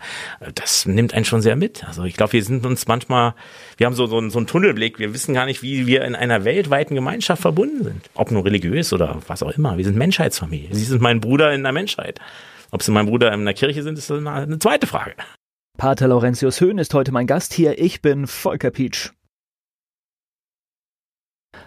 [0.54, 1.84] Das nimmt einen schon sehr mit.
[1.84, 3.34] Also ich glaube, wir sind uns manchmal,
[3.76, 4.98] wir haben so, so, so einen Tunnelblick.
[4.98, 8.10] Wir wissen gar nicht, wie wir in einer weltweiten Gemeinschaft verbunden sind.
[8.14, 9.76] Ob nur religiös oder was auch immer.
[9.76, 10.74] Wir sind Menschheitsfamilie.
[10.74, 12.20] Sie sind mein Bruder in der Menschheit.
[12.70, 15.14] Ob sie mein Bruder in der Kirche sind, ist eine zweite Frage.
[15.76, 17.78] Pater Laurentius Höhn ist heute mein Gast hier.
[17.78, 19.10] Ich bin Volker Pietsch.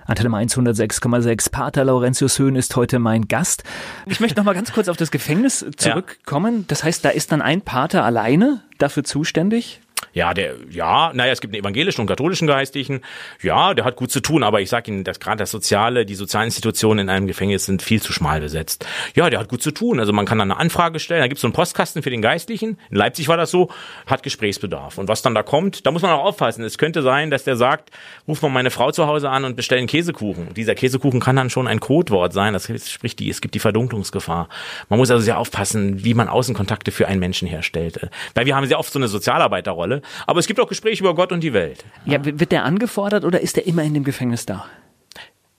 [0.05, 1.51] Antenne Mainz 106,6.
[1.51, 3.63] Pater Laurentius Höhn ist heute mein Gast.
[4.05, 6.59] Ich möchte noch mal ganz kurz auf das Gefängnis zurückkommen.
[6.59, 6.63] Ja.
[6.67, 9.81] Das heißt, da ist dann ein Pater alleine dafür zuständig?
[10.13, 13.01] Ja, der, ja, naja, es gibt einen evangelischen und katholischen Geistlichen.
[13.41, 16.13] Ja, der hat gut zu tun, aber ich sage Ihnen, dass gerade das Soziale, die
[16.13, 18.85] sozialen Institutionen in einem Gefängnis sind viel zu schmal besetzt.
[19.15, 19.99] Ja, der hat gut zu tun.
[19.99, 22.21] Also man kann dann eine Anfrage stellen, da gibt es so einen Postkasten für den
[22.21, 22.77] Geistlichen.
[22.91, 23.69] In Leipzig war das so,
[24.05, 24.99] hat Gesprächsbedarf.
[24.99, 26.63] Und was dann da kommt, da muss man auch aufpassen.
[26.63, 27.89] Es könnte sein, dass der sagt,
[28.27, 30.53] ruf mal meine Frau zu Hause an und bestellen Käsekuchen.
[30.53, 32.53] Dieser Käsekuchen kann dann schon ein Codewort sein.
[32.53, 34.47] Das spricht die, es gibt die Verdunklungsgefahr.
[34.89, 37.99] Man muss also sehr aufpassen, wie man Außenkontakte für einen Menschen herstellt.
[38.35, 40.02] Weil wir haben sehr oft so eine Sozialarbeiterrolle.
[40.27, 41.85] Aber es gibt auch Gespräche über Gott und die Welt.
[42.05, 44.65] Ja, wird der angefordert oder ist der immer in dem Gefängnis da?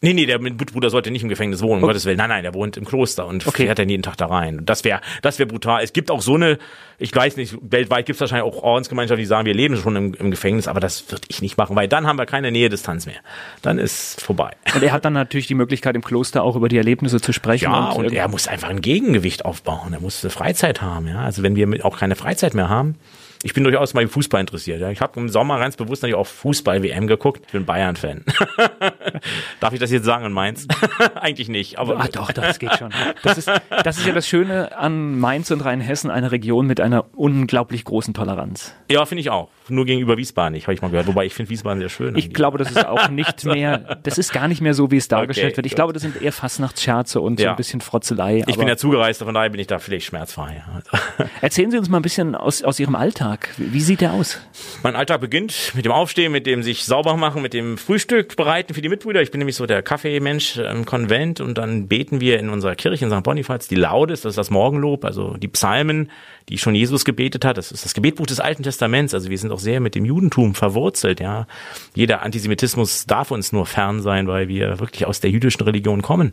[0.04, 1.92] Nee, nee, der Bruder sollte nicht im Gefängnis wohnen, um okay.
[1.92, 2.18] Gottes Willen.
[2.18, 3.64] Nein, nein, der wohnt im Kloster und okay.
[3.64, 4.60] fährt dann jeden Tag da rein.
[4.66, 5.82] Das wäre das wäre brutal.
[5.82, 6.58] Es gibt auch so eine,
[6.98, 10.12] ich weiß nicht, weltweit gibt es wahrscheinlich auch Ordensgemeinschaften, die sagen, wir leben schon im,
[10.12, 13.16] im Gefängnis, aber das würde ich nicht machen, weil dann haben wir keine Nähe-Distanz mehr.
[13.62, 14.50] Dann ist vorbei.
[14.74, 17.64] Und er hat dann natürlich die Möglichkeit, im Kloster auch über die Erlebnisse zu sprechen.
[17.64, 19.94] Ja, und, und er muss einfach ein Gegengewicht aufbauen.
[19.94, 21.08] Er muss eine Freizeit haben.
[21.08, 22.96] Ja, Also wenn wir auch keine Freizeit mehr haben,
[23.44, 24.80] ich bin durchaus mal im Fußball interessiert.
[24.80, 24.90] Ja.
[24.90, 27.42] Ich habe im Sommer ganz bewusst natürlich auch Fußball-WM geguckt.
[27.46, 28.24] Ich bin Bayern-Fan.
[29.60, 30.66] Darf ich das jetzt sagen in Mainz?
[31.14, 31.78] Eigentlich nicht.
[31.78, 32.90] Aber ah, doch, das geht schon.
[33.22, 33.50] Das ist,
[33.84, 38.14] das ist ja das Schöne an Mainz und Rheinhessen, eine Region mit einer unglaublich großen
[38.14, 38.74] Toleranz.
[38.90, 39.50] Ja, finde ich auch.
[39.68, 41.06] Nur gegenüber Wiesbaden nicht, habe ich mal gehört.
[41.06, 42.16] Wobei ich finde Wiesbaden sehr schön.
[42.16, 45.08] Ich glaube, das ist auch nicht mehr, das ist gar nicht mehr so, wie es
[45.08, 45.66] dargestellt okay, wird.
[45.66, 45.76] Ich gut.
[45.76, 47.46] glaube, das sind eher Fastnachtsscherze und ja.
[47.46, 48.42] so ein bisschen Frotzelei.
[48.46, 50.62] Ich bin ja zugereist, von daher bin ich da vielleicht schmerzfrei.
[51.40, 53.48] Erzählen Sie uns mal ein bisschen aus, aus Ihrem Alltag.
[53.56, 54.40] Wie sieht der aus?
[54.82, 58.74] Mein Alltag beginnt mit dem Aufstehen, mit dem sich sauber machen, mit dem Frühstück bereiten
[58.74, 59.22] für die Mitbrüder.
[59.22, 63.04] Ich bin nämlich so der Kaffeemensch im Konvent und dann beten wir in unserer Kirche
[63.06, 63.22] in St.
[63.22, 66.10] Bonifaz die Laudes, das ist das Morgenlob, also die Psalmen,
[66.48, 67.56] die schon Jesus gebetet hat.
[67.56, 69.14] Das ist das Gebetbuch des Alten Testaments.
[69.14, 71.20] Also wir sind auch sehr mit dem Judentum verwurzelt.
[71.20, 71.46] Ja,
[71.94, 76.32] jeder Antisemitismus darf uns nur fern sein, weil wir wirklich aus der jüdischen Religion kommen.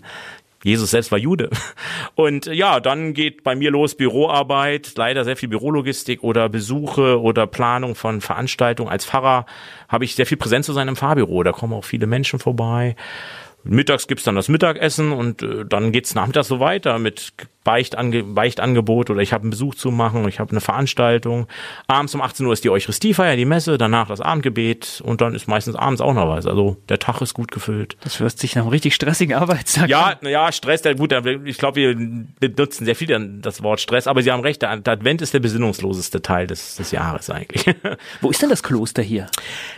[0.64, 1.50] Jesus selbst war Jude.
[2.16, 7.48] Und ja, dann geht bei mir los Büroarbeit, leider sehr viel Bürologistik oder Besuche oder
[7.48, 8.90] Planung von Veranstaltungen.
[8.90, 9.46] Als Pfarrer
[9.88, 11.44] habe ich sehr viel Präsenz zu sein im Fahrbüro.
[11.44, 12.96] Da kommen auch viele Menschen vorbei.
[13.64, 19.10] Mittags gibt's dann das Mittagessen und äh, dann geht's nachmittags so weiter mit Beichtange Beichtangebot
[19.10, 21.48] oder ich habe einen Besuch zu machen, ich habe eine Veranstaltung.
[21.88, 25.48] Abends um 18 Uhr ist die Eucharistiefeier, die Messe, danach das Abendgebet und dann ist
[25.48, 26.46] meistens abends auch noch was.
[26.48, 27.98] Also der Tag ist gut gefüllt.
[28.04, 31.14] Das hört sich nach einem richtig stressigen Arbeitstag Ja, ja, Stress, der gut,
[31.46, 31.96] ich glaube, wir
[32.40, 36.22] benutzen sehr viel das Wort Stress, aber Sie haben recht, der Advent ist der besinnungsloseste
[36.22, 37.66] Teil des, des Jahres eigentlich.
[38.22, 39.28] Wo ist denn das Kloster hier?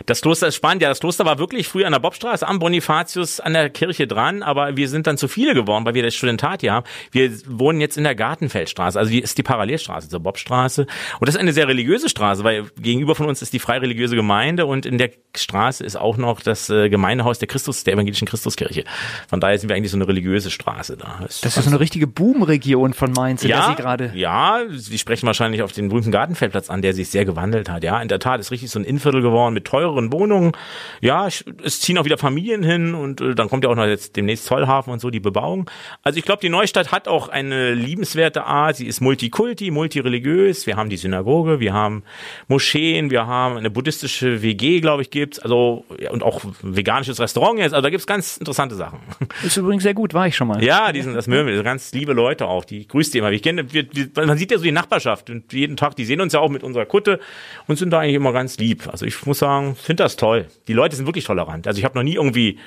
[0.06, 3.40] Das Kloster ist spannend, ja, das Kloster war wirklich früher an der Bobstraße am Bonifatius
[3.40, 6.60] an der Kirche dran, aber wir sind dann zu viele geworden, weil wir das Studentat
[6.60, 6.86] hier haben.
[7.10, 10.82] Wir wohnen jetzt in der Gartenfeldstraße, also die ist die Parallelstraße zur Bobstraße.
[11.20, 14.66] Und das ist eine sehr religiöse Straße, weil gegenüber von uns ist die freireligiöse Gemeinde
[14.66, 18.84] und in der Straße ist auch noch das äh, Gemeindehaus der Christus, der evangelischen Christuskirche.
[19.28, 21.20] Von daher sind wir eigentlich so eine religiöse Straße da.
[21.22, 24.12] Das, das ist so eine richtige Boomregion von Mainz, in ja, der Sie gerade.
[24.14, 27.84] Ja, Sie sprechen wahrscheinlich auf den berühmten Gartenfeldplatz an, der sich sehr gewandelt hat.
[27.84, 30.52] Ja, in der Tat ist richtig so ein Innenviertel geworden mit teureren Wohnungen.
[31.00, 34.16] Ja, es ziehen auch wieder Familien hin und äh, dann kommt ja auch noch jetzt
[34.16, 35.70] demnächst Zollhafen und so die Bebauung.
[36.02, 38.76] Also ich glaube, die Neustadt hat auch eine eine liebenswerte Art.
[38.76, 40.66] Sie ist multikulti, multireligiös.
[40.66, 42.02] Wir haben die Synagoge, wir haben
[42.48, 45.38] Moscheen, wir haben eine buddhistische WG, glaube ich, gibt's.
[45.38, 47.72] Also und auch veganisches Restaurant jetzt.
[47.72, 49.00] Also da gibt's ganz interessante Sachen.
[49.44, 50.62] Ist übrigens sehr gut, war ich schon mal.
[50.62, 51.62] Ja, die sind das mögen wir.
[51.62, 52.64] Ganz liebe Leute auch.
[52.64, 53.32] Die grüßt die immer.
[53.32, 55.96] Ich kenne, wir, man sieht ja so die Nachbarschaft und jeden Tag.
[55.96, 57.20] Die sehen uns ja auch mit unserer Kutte
[57.66, 58.88] und sind da eigentlich immer ganz lieb.
[58.90, 60.46] Also ich muss sagen, finde das toll.
[60.68, 61.66] Die Leute sind wirklich tolerant.
[61.66, 62.58] Also ich habe noch nie irgendwie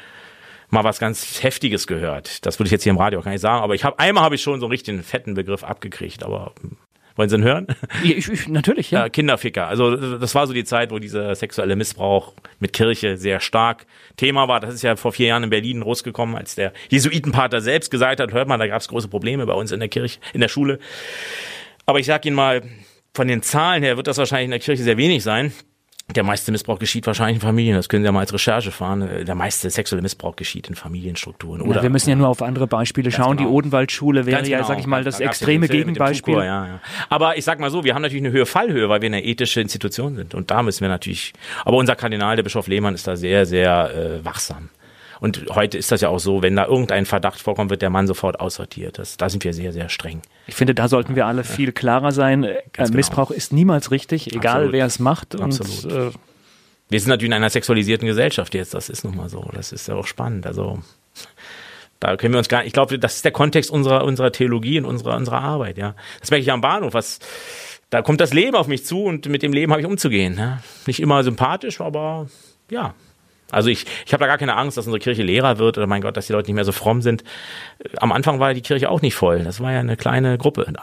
[0.70, 2.46] mal was ganz Heftiges gehört.
[2.46, 4.24] Das würde ich jetzt hier im Radio auch gar nicht sagen, aber ich habe einmal
[4.24, 6.54] habe ich schon so einen richtigen fetten Begriff abgekriegt, aber
[7.18, 7.68] wollen Sie ihn hören?
[8.04, 9.02] Ja, ich, ich, natürlich, ja.
[9.02, 9.10] ja.
[9.10, 9.68] Kinderficker.
[9.68, 14.48] Also das war so die Zeit, wo dieser sexuelle Missbrauch mit Kirche sehr stark Thema
[14.48, 14.60] war.
[14.60, 18.34] Das ist ja vor vier Jahren in Berlin rausgekommen, als der Jesuitenpater selbst gesagt hat,
[18.34, 20.80] hört mal, da gab es große Probleme bei uns in der Kirche, in der Schule.
[21.88, 22.62] Aber ich sag Ihnen mal,
[23.16, 25.52] von den Zahlen her wird das wahrscheinlich in der Kirche sehr wenig sein.
[26.16, 27.76] Der meiste Missbrauch geschieht wahrscheinlich in Familien.
[27.76, 29.26] Das können Sie ja mal als Recherche fahren.
[29.26, 31.62] Der meiste sexuelle Missbrauch geschieht in Familienstrukturen.
[31.62, 33.36] Oder, ja, wir müssen ja nur auf andere Beispiele schauen.
[33.36, 33.50] Genau.
[33.50, 34.58] Die Odenwaldschule wäre genau.
[34.58, 36.36] ja, sag ich mal, das da extreme Gegenbeispiel.
[36.36, 36.80] Ja, ja.
[37.10, 39.60] Aber ich sag mal so, wir haben natürlich eine höhere Fallhöhe, weil wir eine ethische
[39.60, 40.34] Institution sind.
[40.34, 41.34] Und da müssen wir natürlich,
[41.66, 44.70] aber unser Kardinal, der Bischof Lehmann, ist da sehr, sehr äh, wachsam.
[45.20, 48.08] Und heute ist das ja auch so, wenn da irgendein Verdacht vorkommt, wird der Mann
[48.08, 49.00] sofort aussortiert.
[49.00, 50.22] Das, da sind wir sehr, sehr streng.
[50.48, 52.44] Ich finde, da sollten wir alle viel klarer sein.
[52.44, 52.90] Äh, genau.
[52.92, 54.74] Missbrauch ist niemals richtig, egal Absolut.
[54.74, 55.40] wer es macht.
[55.40, 55.86] Absolut.
[55.86, 56.18] Und, äh,
[56.90, 58.74] wir sind natürlich in einer sexualisierten Gesellschaft jetzt.
[58.74, 59.50] Das ist nun mal so.
[59.54, 60.46] Das ist ja auch spannend.
[60.46, 60.80] Also
[62.00, 64.80] da können wir uns gar nicht, ich glaube, das ist der Kontext unserer, unserer Theologie
[64.80, 65.96] und unserer, unserer Arbeit, ja.
[66.20, 67.20] Das merke ich am Bahnhof, was,
[67.90, 70.36] da kommt das Leben auf mich zu und mit dem Leben habe ich umzugehen.
[70.36, 70.62] Ne?
[70.86, 72.28] Nicht immer sympathisch, aber
[72.70, 72.94] ja,
[73.52, 76.02] also ich, ich habe da gar keine Angst, dass unsere Kirche leerer wird oder mein
[76.02, 77.24] Gott, dass die Leute nicht mehr so fromm sind.
[77.98, 79.44] Am Anfang war die Kirche auch nicht voll.
[79.44, 80.74] Das war ja eine kleine Gruppe.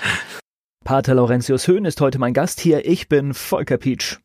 [0.84, 2.86] Pater Laurentius Höhn ist heute mein Gast hier.
[2.86, 4.18] Ich bin Volker Pietsch.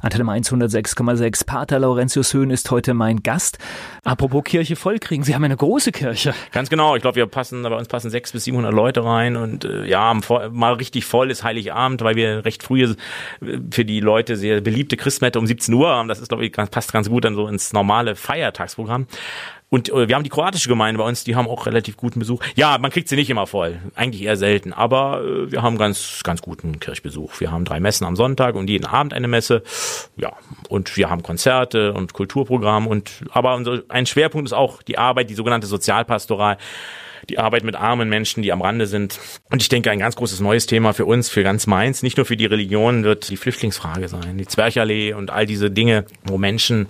[0.00, 1.46] Antenne Mainz 106,6.
[1.46, 3.58] Pater Laurentius Höhn ist heute mein Gast.
[4.04, 6.34] Apropos Kirche vollkriegen, Sie haben eine große Kirche.
[6.52, 6.96] Ganz genau.
[6.96, 10.14] Ich glaube, wir passen, bei uns passen 600 bis 700 Leute rein und äh, ja,
[10.50, 12.96] mal richtig voll ist Heiligabend, weil wir recht früh äh,
[13.70, 16.08] für die Leute sehr beliebte Christmette um 17 Uhr haben.
[16.08, 19.06] Das ist, glaube ich, passt ganz gut dann so ins normale Feiertagsprogramm.
[19.70, 22.42] Und äh, wir haben die kroatische Gemeinde bei uns, die haben auch relativ guten Besuch.
[22.56, 26.22] Ja, man kriegt sie nicht immer voll, eigentlich eher selten, aber äh, wir haben ganz,
[26.24, 27.40] ganz guten Kirchbesuch.
[27.40, 29.62] Wir haben drei Messen am Sonntag und jeden Abend eine Messe.
[30.16, 30.32] Ja,
[30.68, 35.30] und wir haben Konzerte und Kulturprogramm und aber unser, ein Schwerpunkt ist auch die Arbeit,
[35.30, 36.56] die sogenannte Sozialpastoral
[37.28, 39.18] die Arbeit mit armen Menschen, die am Rande sind.
[39.50, 42.26] Und ich denke, ein ganz großes neues Thema für uns, für ganz Mainz, nicht nur
[42.26, 46.88] für die Religion, wird die Flüchtlingsfrage sein, die Zwerchallee und all diese Dinge, wo Menschen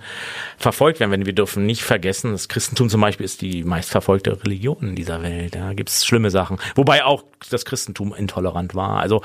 [0.57, 1.25] verfolgt werden.
[1.25, 5.55] wir dürfen nicht vergessen, das Christentum zum Beispiel ist die meistverfolgte Religion in dieser Welt.
[5.55, 6.57] Da gibt es schlimme Sachen.
[6.75, 8.99] Wobei auch das Christentum intolerant war.
[8.99, 9.21] Also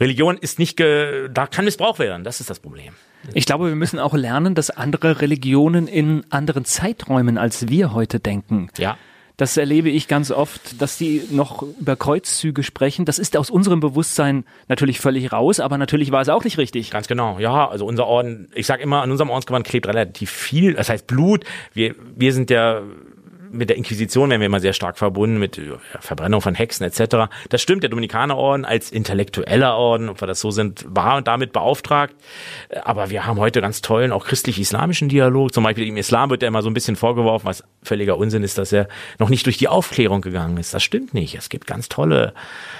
[0.00, 2.24] Religion ist nicht, ge da kann missbraucht werden.
[2.24, 2.94] Das ist das Problem.
[3.34, 8.18] Ich glaube, wir müssen auch lernen, dass andere Religionen in anderen Zeiträumen als wir heute
[8.18, 8.68] denken.
[8.78, 8.96] Ja.
[9.36, 13.04] Das erlebe ich ganz oft, dass die noch über Kreuzzüge sprechen.
[13.04, 16.90] Das ist aus unserem Bewusstsein natürlich völlig raus, aber natürlich war es auch nicht richtig.
[16.90, 17.68] Ganz genau, ja.
[17.68, 20.74] Also unser Orden, ich sage immer, an unserem Ordensgewand klebt relativ viel.
[20.74, 21.44] Das heißt Blut.
[21.72, 22.82] Wir, wir sind ja
[23.52, 25.60] mit der Inquisition werden wir immer sehr stark verbunden mit
[26.00, 27.30] Verbrennung von Hexen etc.
[27.48, 31.52] Das stimmt, der Dominikanerorden als intellektueller Orden, ob wir das so sind, war und damit
[31.52, 32.14] beauftragt.
[32.84, 35.52] Aber wir haben heute ganz tollen, auch christlich-islamischen Dialog.
[35.52, 38.58] Zum Beispiel im Islam wird ja immer so ein bisschen vorgeworfen, was völliger Unsinn ist,
[38.58, 38.88] dass er
[39.18, 40.72] noch nicht durch die Aufklärung gegangen ist.
[40.72, 41.34] Das stimmt nicht.
[41.34, 42.32] Es gibt ganz tolle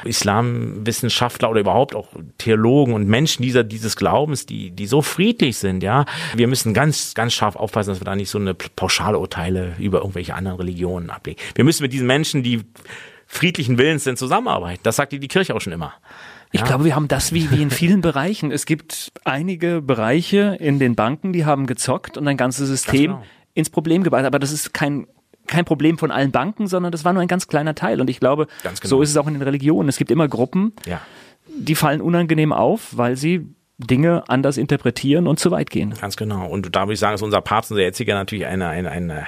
[0.04, 2.08] Islamwissenschaftler oder überhaupt auch
[2.38, 6.06] Theologen und Menschen dieser, dieses Glaubens, die, die so friedlich sind, ja.
[6.35, 10.35] Wir müssen ganz, ganz scharf aufpassen, dass wir da nicht so eine Pauschalurteile über irgendwelche
[10.35, 11.40] anderen Religionen ablegen.
[11.55, 12.62] Wir müssen mit diesen Menschen, die
[13.27, 14.81] friedlichen Willens sind, zusammenarbeiten.
[14.83, 15.94] Das sagt die, Kirche auch schon immer.
[16.51, 16.66] Ich ja.
[16.66, 18.53] glaube, wir haben das wie, wie in vielen Bereichen.
[18.53, 23.22] Es gibt einige Bereiche in den Banken, die haben gezockt und ein ganzes System genau.
[23.55, 24.25] ins Problem gebracht.
[24.25, 25.07] Aber das ist kein
[25.46, 28.01] kein Problem von allen Banken, sondern das war nur ein ganz kleiner Teil.
[28.01, 28.75] Und ich glaube, genau.
[28.83, 29.88] so ist es auch in den Religionen.
[29.88, 31.01] Es gibt immer Gruppen, ja.
[31.48, 33.48] die fallen unangenehm auf, weil sie
[33.87, 35.95] Dinge anders interpretieren und zu weit gehen.
[36.01, 36.47] Ganz genau.
[36.47, 39.27] Und da würde ich sagen, ist unser Papst, unser jetziger natürlich eine, eine, eine,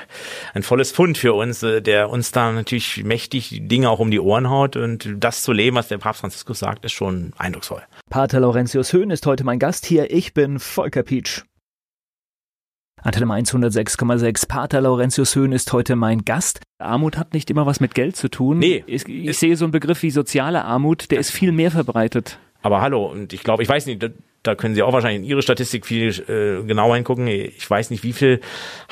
[0.53, 4.21] ein volles Fund für uns, äh, der uns da natürlich mächtig Dinge auch um die
[4.21, 4.77] Ohren haut.
[4.77, 7.83] Und das zu leben, was der Papst Franziskus sagt, ist schon eindrucksvoll.
[8.11, 10.11] Pater Laurentius Höhn ist heute mein Gast hier.
[10.11, 11.43] Ich bin Volker Pietsch.
[13.05, 14.49] Antenne 106,6.
[14.49, 16.61] Pater Laurentius Höhn ist heute mein Gast.
[16.79, 18.59] Armut hat nicht immer was mit Geld zu tun.
[18.59, 18.83] Nee.
[18.87, 22.38] Ich, ich sehe so einen Begriff wie soziale Armut, der ist viel mehr verbreitet.
[22.62, 24.03] Aber hallo, und ich glaube, ich weiß nicht,
[24.44, 27.26] da können Sie auch wahrscheinlich in Ihre Statistik viel äh, genauer hingucken.
[27.26, 28.40] Ich weiß nicht, wie viel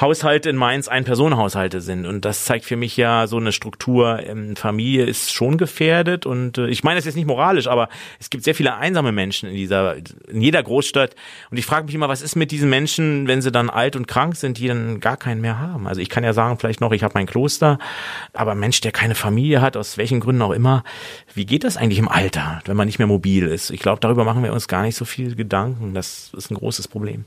[0.01, 2.07] Haushalte in Mainz Ein-Personen-Haushalte sind.
[2.07, 4.21] Und das zeigt für mich ja so eine Struktur.
[4.27, 6.25] Ähm, Familie ist schon gefährdet.
[6.25, 9.51] Und äh, ich meine das jetzt nicht moralisch, aber es gibt sehr viele einsame Menschen
[9.51, 9.97] in dieser,
[10.29, 11.15] in jeder Großstadt.
[11.51, 14.09] Und ich frage mich immer, was ist mit diesen Menschen, wenn sie dann alt und
[14.09, 15.87] krank sind, die dann gar keinen mehr haben?
[15.87, 17.79] Also ich kann ja sagen, vielleicht noch, ich habe mein Kloster,
[18.33, 20.83] aber Mensch, der keine Familie hat, aus welchen Gründen auch immer,
[21.35, 23.71] wie geht das eigentlich im Alter, wenn man nicht mehr mobil ist?
[23.71, 25.95] Ich glaube, darüber machen wir uns gar nicht so viel Gedanken.
[25.95, 27.25] Das ist ein großes Problem.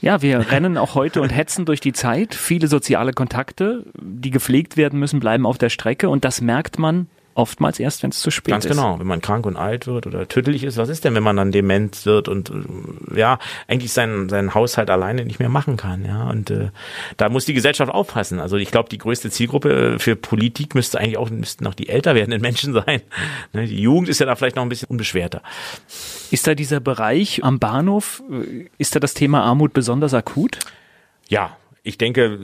[0.00, 2.34] Ja, wir rennen auch heute und hetzen durch die Zeit.
[2.34, 7.06] Viele soziale Kontakte, die gepflegt werden müssen, bleiben auf der Strecke und das merkt man
[7.34, 8.70] oftmals erst, wenn es zu spät Ganz ist.
[8.70, 11.22] Ganz genau, wenn man krank und alt wird oder tödlich ist, was ist denn, wenn
[11.22, 13.38] man dann dement wird und äh, ja,
[13.68, 16.70] eigentlich seinen, seinen Haushalt alleine nicht mehr machen kann, ja, und äh,
[17.16, 18.40] da muss die Gesellschaft aufpassen.
[18.40, 22.14] Also ich glaube, die größte Zielgruppe für Politik müsste eigentlich auch, müssten auch die älter
[22.14, 23.02] werdenden Menschen sein.
[23.52, 25.42] Ne, die Jugend ist ja da vielleicht noch ein bisschen unbeschwerter.
[26.30, 30.58] Ist da dieser Bereich am Bahnhof, äh, ist da das Thema Armut besonders akut?
[31.28, 32.38] Ja, ich denke, äh,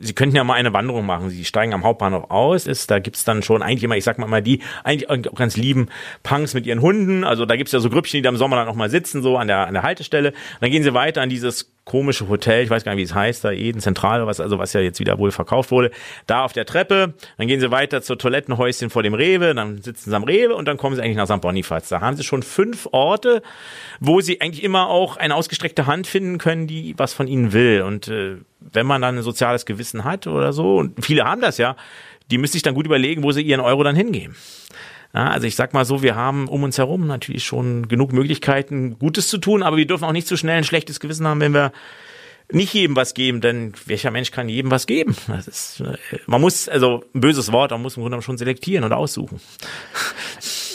[0.00, 1.30] Sie könnten ja mal eine Wanderung machen.
[1.30, 4.26] Sie steigen am Hauptbahnhof aus, ist, da gibt's dann schon eigentlich immer, ich sag mal
[4.26, 5.88] mal, die eigentlich auch ganz lieben
[6.22, 7.24] Punks mit ihren Hunden.
[7.24, 9.36] Also da gibt's ja so Grüppchen, die da im Sommer dann auch mal sitzen, so
[9.36, 10.30] an der, an der Haltestelle.
[10.30, 13.14] Und dann gehen sie weiter an dieses komische Hotel, ich weiß gar nicht, wie es
[13.14, 15.90] heißt, da Eden Zentral, was, also was ja jetzt wieder wohl verkauft wurde,
[16.26, 20.10] da auf der Treppe, dann gehen sie weiter zur Toilettenhäuschen vor dem Rewe, dann sitzen
[20.10, 21.40] sie am Rewe und dann kommen sie eigentlich nach St.
[21.40, 21.88] Bonifaz.
[21.88, 23.42] Da haben sie schon fünf Orte,
[23.98, 27.82] wo sie eigentlich immer auch eine ausgestreckte Hand finden können, die was von ihnen will.
[27.82, 31.58] Und äh, wenn man dann ein soziales Gewissen hat oder so, und viele haben das
[31.58, 31.76] ja,
[32.30, 34.36] die müssen sich dann gut überlegen, wo sie ihren Euro dann hingeben.
[35.14, 38.98] Ja, also ich sag mal so, wir haben um uns herum natürlich schon genug Möglichkeiten,
[38.98, 41.52] Gutes zu tun, aber wir dürfen auch nicht zu schnell ein schlechtes Gewissen haben, wenn
[41.52, 41.72] wir
[42.50, 45.16] nicht jedem was geben, denn welcher Mensch kann jedem was geben?
[45.26, 45.96] Das ist, äh,
[46.26, 49.40] man muss, also ein böses Wort, man muss im Grunde schon selektieren und aussuchen.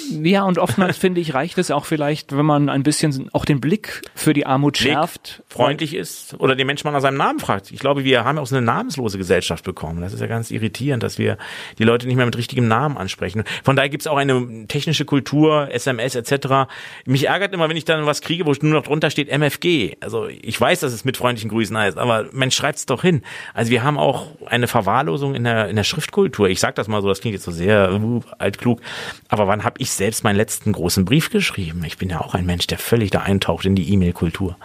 [0.10, 3.62] Ja, und oftmals finde ich, reicht es auch vielleicht, wenn man ein bisschen auch den
[3.62, 5.44] Blick für die Armut Blick schärft.
[5.48, 7.72] Freundlich ist oder den Menschen mal nach seinem Namen fragt.
[7.72, 10.02] Ich glaube, wir haben auch so eine namenslose Gesellschaft bekommen.
[10.02, 11.38] Das ist ja ganz irritierend, dass wir
[11.78, 13.44] die Leute nicht mehr mit richtigem Namen ansprechen.
[13.64, 16.70] Von daher gibt es auch eine technische Kultur, SMS etc.
[17.06, 19.96] Mich ärgert immer, wenn ich dann was kriege, wo nur noch drunter steht MFG.
[20.02, 23.22] Also ich weiß, dass es mit freundlichen Grüßen heißt, aber Mensch, schreibt es doch hin.
[23.54, 26.50] Also wir haben auch eine Verwahrlosung in der, in der Schriftkultur.
[26.50, 28.82] Ich sage das mal so, das klingt jetzt so sehr uh, altklug.
[29.30, 31.84] Aber wann habe ich selbst meinen letzten großen Brief geschrieben.
[31.84, 34.58] Ich bin ja auch ein Mensch, der völlig da eintaucht in die E-Mail-Kultur.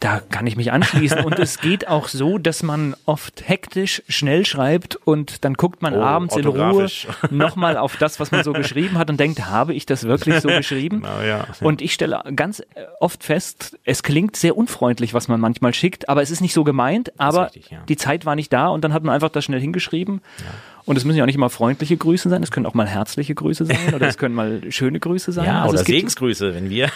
[0.00, 1.24] Da kann ich mich anschließen.
[1.24, 5.94] Und es geht auch so, dass man oft hektisch schnell schreibt und dann guckt man
[5.94, 6.86] oh, abends in Ruhe
[7.30, 10.48] nochmal auf das, was man so geschrieben hat und denkt, habe ich das wirklich so
[10.48, 11.02] geschrieben?
[11.08, 11.46] Genau, ja.
[11.60, 12.62] Und ich stelle ganz
[13.00, 16.64] oft fest, es klingt sehr unfreundlich, was man manchmal schickt, aber es ist nicht so
[16.64, 17.78] gemeint, aber richtig, ja.
[17.88, 20.20] die Zeit war nicht da und dann hat man einfach das schnell hingeschrieben.
[20.88, 23.34] Und es müssen ja auch nicht immer freundliche Grüße sein, es können auch mal herzliche
[23.34, 25.44] Grüße sein oder es können mal schöne Grüße sein.
[25.44, 26.90] Ja, also oder Segensgrüße, wenn wir.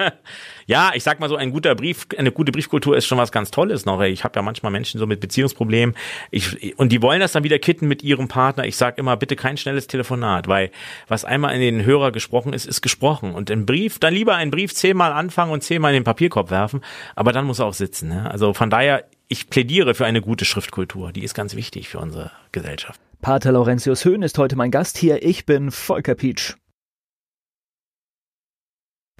[0.66, 3.50] ja, ich sag mal so, ein guter Brief, eine gute Briefkultur ist schon was ganz
[3.50, 4.00] Tolles noch.
[4.02, 5.96] Ich habe ja manchmal Menschen so mit Beziehungsproblemen
[6.30, 8.66] ich, und die wollen das dann wieder kitten mit ihrem Partner.
[8.66, 10.70] Ich sag immer, bitte kein schnelles Telefonat, weil
[11.08, 13.34] was einmal in den Hörer gesprochen ist, ist gesprochen.
[13.34, 16.82] Und im Brief, dann lieber einen Brief zehnmal anfangen und zehnmal in den Papierkorb werfen,
[17.16, 18.10] aber dann muss er auch sitzen.
[18.10, 18.30] Ne?
[18.30, 21.10] Also von daher, ich plädiere für eine gute Schriftkultur.
[21.10, 23.00] Die ist ganz wichtig für unsere Gesellschaft.
[23.24, 25.22] Pater Laurentius Höhn ist heute mein Gast hier.
[25.22, 26.56] Ich bin Volker Pietsch.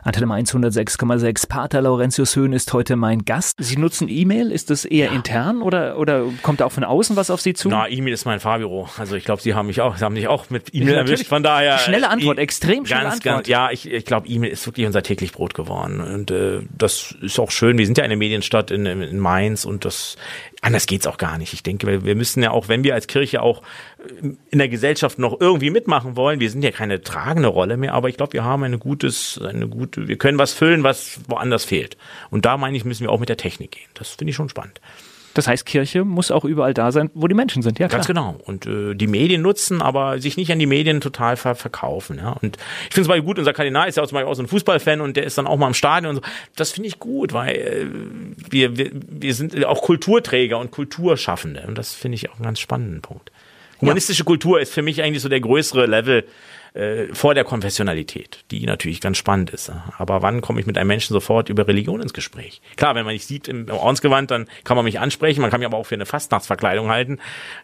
[0.03, 1.49] Antenne Mainz 106,6.
[1.49, 3.57] Pater Laurentius Höhn ist heute mein Gast.
[3.59, 4.53] Sie nutzen E-Mail.
[4.53, 5.13] Ist das eher ja.
[5.13, 7.71] intern oder, oder kommt da auch von außen was auf Sie zu?
[7.71, 8.91] Na, E-Mail ist mein Fahrbüro.
[8.99, 11.27] Also ich glaube, Sie haben mich auch, Sie haben mich auch mit E-Mail erwischt.
[11.27, 11.79] Von daher.
[11.79, 13.35] Schnelle Antwort, e extrem schnelle ganz, Antwort.
[13.37, 16.03] Ganz, ja, ich, ich glaube, E-Mail ist wirklich unser täglich Brot geworden.
[16.03, 17.79] Und äh, das ist auch schön.
[17.79, 20.17] Wir sind ja eine Medienstadt in, in Mainz und das
[20.61, 21.53] anders geht's auch gar nicht.
[21.53, 23.63] Ich denke, wir, wir müssen ja auch, wenn wir als Kirche auch
[23.94, 23.94] äh,
[24.51, 28.09] in der Gesellschaft noch irgendwie mitmachen wollen, wir sind ja keine tragende Rolle mehr, aber
[28.09, 31.97] ich glaube, wir haben eine gutes, eine gute, wir können was füllen, was woanders fehlt.
[32.31, 33.89] Und da meine ich, müssen wir auch mit der Technik gehen.
[33.95, 34.81] Das finde ich schon spannend.
[35.35, 37.99] Das heißt, Kirche muss auch überall da sein, wo die Menschen sind, ja klar.
[37.99, 38.37] Ganz genau.
[38.45, 42.19] Und äh, die Medien nutzen, aber sich nicht an die Medien total ver verkaufen.
[42.19, 42.31] Ja.
[42.41, 42.57] Und
[42.89, 44.49] ich finde es mal gut, unser Kardinal ist ja auch zum Beispiel auch so ein
[44.49, 46.31] Fußballfan und der ist dann auch mal im Stadion und so.
[46.55, 47.87] Das finde ich gut, weil äh,
[48.49, 51.65] wir, wir, wir sind auch Kulturträger und Kulturschaffende.
[51.67, 53.33] Und das finde ich auch einen ganz spannenden Punkt.
[53.85, 54.27] Humanistische ja.
[54.27, 56.25] Kultur ist für mich eigentlich so der größere Level
[56.75, 59.71] äh, vor der Konfessionalität, die natürlich ganz spannend ist.
[59.97, 62.61] Aber wann komme ich mit einem Menschen sofort über Religion ins Gespräch?
[62.77, 65.69] Klar, wenn man mich sieht im Ordensgewand, dann kann man mich ansprechen, man kann mich
[65.69, 67.21] aber auch für eine Fastnachtsverkleidung halten.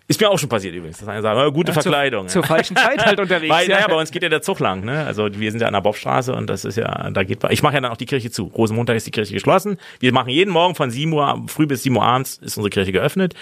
[0.06, 2.28] Ist mir auch schon passiert übrigens, dass einer sagt, oh, gute ja, Verkleidung.
[2.28, 3.52] Zur, zur falschen Zeit halt unterwegs.
[3.52, 3.78] Weil, ja.
[3.78, 4.85] naja, bei uns geht ja der Zug lang.
[4.85, 5.04] Ne?
[5.04, 7.74] Also wir sind ja an der Bobstraße und das ist ja, da geht, ich mache
[7.74, 8.44] ja dann auch die Kirche zu.
[8.44, 9.78] Rosenmontag ist die Kirche geschlossen.
[9.98, 12.92] Wir machen jeden Morgen von 7 Uhr früh bis 7 Uhr abends ist unsere Kirche
[12.92, 13.35] geöffnet.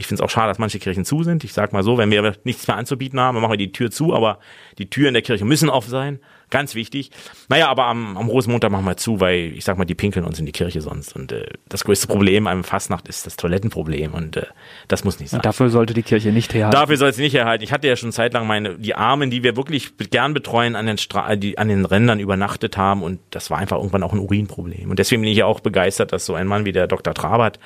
[0.00, 1.42] Ich finde es auch schade, dass manche Kirchen zu sind.
[1.42, 3.90] Ich sag mal so, wenn wir nichts mehr anzubieten haben, dann machen wir die Tür
[3.90, 4.38] zu, aber
[4.78, 6.20] die Türen der Kirche müssen offen sein.
[6.50, 7.10] Ganz wichtig.
[7.48, 10.38] Naja, aber am, am Rosenmontag machen wir zu, weil ich sag mal, die pinkeln uns
[10.38, 11.14] in die Kirche sonst.
[11.14, 14.14] Und äh, das größte Problem am Fastnacht ist das Toilettenproblem.
[14.14, 14.46] Und äh,
[14.88, 15.38] das muss nicht sein.
[15.38, 16.78] Und dafür sollte die Kirche nicht herhalten.
[16.78, 17.64] Dafür soll sie nicht herhalten.
[17.64, 20.98] Ich hatte ja schon zeitlang meine, die Armen, die wir wirklich gern betreuen, an den,
[20.98, 23.02] Stra die an den Rändern übernachtet haben.
[23.02, 24.90] Und das war einfach irgendwann auch ein Urinproblem.
[24.90, 27.12] Und deswegen bin ich ja auch begeistert, dass so ein Mann wie der Dr.
[27.12, 27.58] Trabert,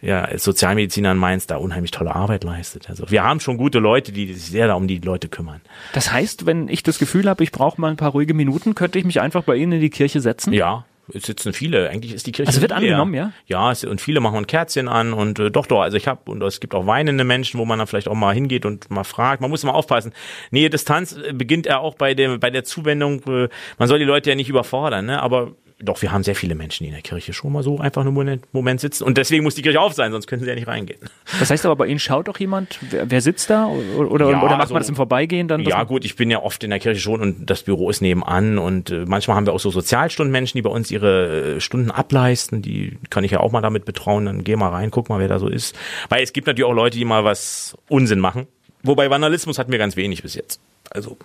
[0.00, 2.88] ja, als Sozialmediziner in Mainz, da unheimlich tolle Arbeit leistet.
[2.88, 5.60] Also wir haben schon gute Leute, die sich sehr da um die Leute kümmern.
[5.92, 8.98] Das heißt, wenn ich das Gefühl habe, ich brauche mal ein paar ruhige Minuten, könnte
[8.98, 10.52] ich mich einfach bei Ihnen in die Kirche setzen?
[10.52, 11.90] Ja, es sitzen viele.
[11.90, 12.48] Eigentlich ist die Kirche.
[12.48, 12.78] Also wird leer.
[12.78, 13.32] angenommen, ja?
[13.46, 15.80] Ja, es, und viele machen ein Kerzchen an und äh, doch, doch.
[15.80, 18.32] Also ich habe und es gibt auch weinende Menschen, wo man dann vielleicht auch mal
[18.32, 19.40] hingeht und mal fragt.
[19.40, 20.12] Man muss mal aufpassen.
[20.52, 23.22] Nähe Distanz äh, beginnt ja auch bei dem bei der Zuwendung.
[23.26, 25.20] Äh, man soll die Leute ja nicht überfordern, ne?
[25.20, 25.52] Aber
[25.82, 28.14] doch, wir haben sehr viele Menschen, die in der Kirche schon mal so einfach einen
[28.14, 29.04] Moment, Moment sitzen.
[29.04, 31.00] Und deswegen muss die Kirche auf sein, sonst können sie ja nicht reingehen.
[31.40, 33.66] Das heißt aber, bei Ihnen schaut doch jemand, wer, wer sitzt da?
[33.66, 35.60] Oder, oder, Ja, oder macht so- man das im Vorbeigehen dann?
[35.62, 38.58] Ja, gut, ich bin ja oft in der Kirche schon und das Büro ist nebenan
[38.58, 42.62] und äh, manchmal haben wir auch so Sozialstundenmenschen, die bei uns ihre äh, Stunden ableisten.
[42.62, 44.26] Die kann ich ja auch mal damit betrauen.
[44.26, 45.76] Dann geh mal rein, guck mal, wer da so ist.
[46.08, 48.46] Weil es gibt natürlich auch Leute, die mal was Unsinn machen.
[48.82, 50.60] Wobei Vandalismus hatten wir ganz wenig bis jetzt.
[50.90, 51.16] Also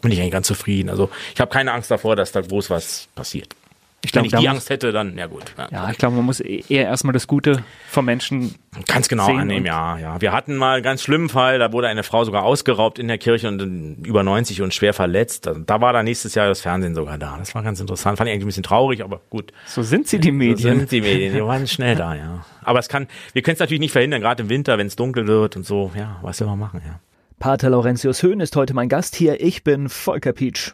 [0.00, 0.88] bin ich eigentlich ganz zufrieden.
[0.90, 3.54] Also ich habe keine Angst davor, dass da groß was passiert.
[4.04, 5.44] Ich Wenn glaube, ich die Angst hätte, dann, ja gut.
[5.56, 5.68] Ja.
[5.70, 8.56] Ja, ich glaube, man muss e- eher erstmal das Gute vom Menschen.
[8.88, 10.20] Ganz genau sehen annehmen, ja, ja.
[10.20, 13.18] Wir hatten mal einen ganz schlimmen Fall, da wurde eine Frau sogar ausgeraubt in der
[13.18, 13.62] Kirche und
[14.02, 15.46] äh, über 90 und schwer verletzt.
[15.46, 17.36] Da- Da war dann nächstes Jahr das Fernsehen sogar da.
[17.38, 18.18] Das war ganz interessant.
[18.18, 19.52] Fand ich eigentlich ein bisschen traurig, aber gut.
[19.66, 20.78] So sind sie, die So Medien.
[20.80, 22.44] sind die Medien, die waren schnell da, ja.
[22.64, 25.28] Aber es kann, wir können es natürlich nicht verhindern, gerade im Winter, wenn es dunkel
[25.28, 25.92] wird und so.
[25.94, 26.98] Ja, was will man machen, ja.
[27.38, 29.40] Pater Laurentius Höhn ist heute mein Gast hier.
[29.40, 30.72] Ich bin Volker Pietsch.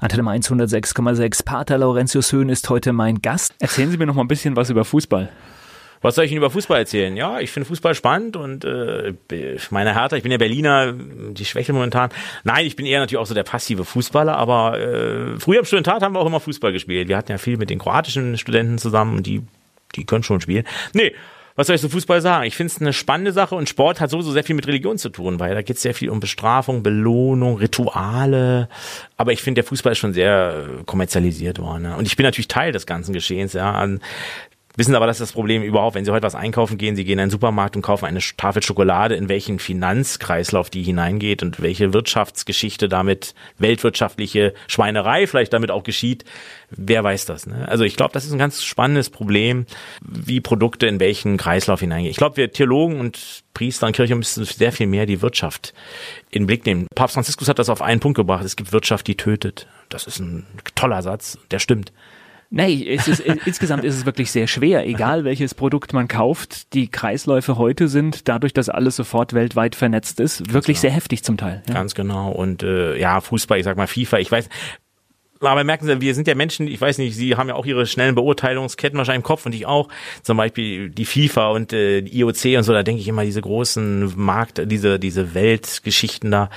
[0.00, 1.44] Antenne Mainz 106,6.
[1.44, 3.54] Pater Laurentius Höhn ist heute mein Gast.
[3.60, 5.30] Erzählen Sie mir noch mal ein bisschen was über Fußball.
[6.02, 7.16] Was soll ich Ihnen über Fußball erzählen?
[7.16, 9.14] Ja, ich finde Fußball spannend und äh,
[9.70, 12.10] meine Hertha, ich bin ja Berliner, die Schwäche momentan.
[12.42, 16.02] Nein, ich bin eher natürlich auch so der passive Fußballer, aber äh, früher im Studentat
[16.02, 17.08] haben wir auch immer Fußball gespielt.
[17.08, 19.42] Wir hatten ja viel mit den kroatischen Studenten zusammen und die,
[19.94, 20.66] die können schon spielen.
[20.92, 21.14] Nee,
[21.56, 22.46] was soll ich zum Fußball sagen?
[22.46, 25.08] Ich finde es eine spannende Sache und Sport hat sowieso sehr viel mit Religion zu
[25.08, 28.68] tun, weil da geht es sehr viel um Bestrafung, Belohnung, Rituale.
[29.16, 31.84] Aber ich finde, der Fußball ist schon sehr äh, kommerzialisiert worden.
[31.84, 31.96] Ne?
[31.96, 33.86] Und ich bin natürlich Teil des ganzen Geschehens, ja.
[34.76, 35.94] Wissen aber, das ist das Problem überhaupt.
[35.94, 38.62] Wenn Sie heute was einkaufen gehen, Sie gehen in einen Supermarkt und kaufen eine Tafel
[38.62, 45.84] Schokolade, in welchen Finanzkreislauf die hineingeht und welche Wirtschaftsgeschichte damit, weltwirtschaftliche Schweinerei vielleicht damit auch
[45.84, 46.24] geschieht,
[46.70, 47.46] wer weiß das.
[47.46, 47.68] Ne?
[47.68, 49.66] Also ich glaube, das ist ein ganz spannendes Problem,
[50.02, 52.10] wie Produkte in welchen Kreislauf hineingehen.
[52.10, 55.72] Ich glaube, wir Theologen und Priester und Kirche müssen sehr viel mehr die Wirtschaft
[56.30, 56.88] in den Blick nehmen.
[56.96, 58.44] Papst Franziskus hat das auf einen Punkt gebracht.
[58.44, 59.68] Es gibt Wirtschaft, die tötet.
[59.88, 61.38] Das ist ein toller Satz.
[61.52, 61.92] Der stimmt.
[62.50, 66.72] Nee, es ist, insgesamt ist es wirklich sehr schwer, egal welches Produkt man kauft.
[66.74, 71.36] Die Kreisläufe heute sind, dadurch, dass alles sofort weltweit vernetzt ist, wirklich sehr heftig zum
[71.36, 71.62] Teil.
[71.68, 71.74] Ja.
[71.74, 72.30] Ganz genau.
[72.30, 74.48] Und äh, ja, Fußball, ich sag mal FIFA, ich weiß.
[75.40, 77.86] Aber merken Sie, wir sind ja Menschen, ich weiß nicht, Sie haben ja auch Ihre
[77.86, 79.88] schnellen Beurteilungsketten wahrscheinlich im Kopf und ich auch.
[80.22, 83.40] Zum Beispiel die FIFA und äh, die IOC und so, da denke ich immer, diese
[83.40, 86.50] großen Markt, diese, diese Weltgeschichten da,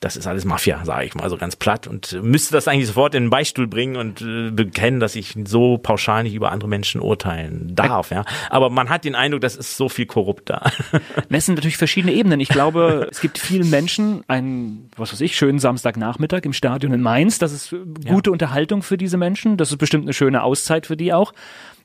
[0.00, 3.14] das ist alles Mafia, sage ich mal so ganz platt und müsste das eigentlich sofort
[3.14, 7.00] in den Beistuhl bringen und äh, bekennen, dass ich so pauschal nicht über andere Menschen
[7.00, 8.24] urteilen darf, ja.
[8.50, 10.70] Aber man hat den Eindruck, das ist so viel korrupt da.
[11.30, 12.40] Es sind natürlich verschiedene Ebenen.
[12.40, 17.00] Ich glaube, es gibt vielen Menschen einen, was weiß ich, schönen Samstagnachmittag im Stadion in
[17.00, 17.38] Mainz.
[17.38, 19.56] Das ist äh, gute Unterhaltung für diese Menschen.
[19.56, 21.32] Das ist bestimmt eine schöne Auszeit für die auch.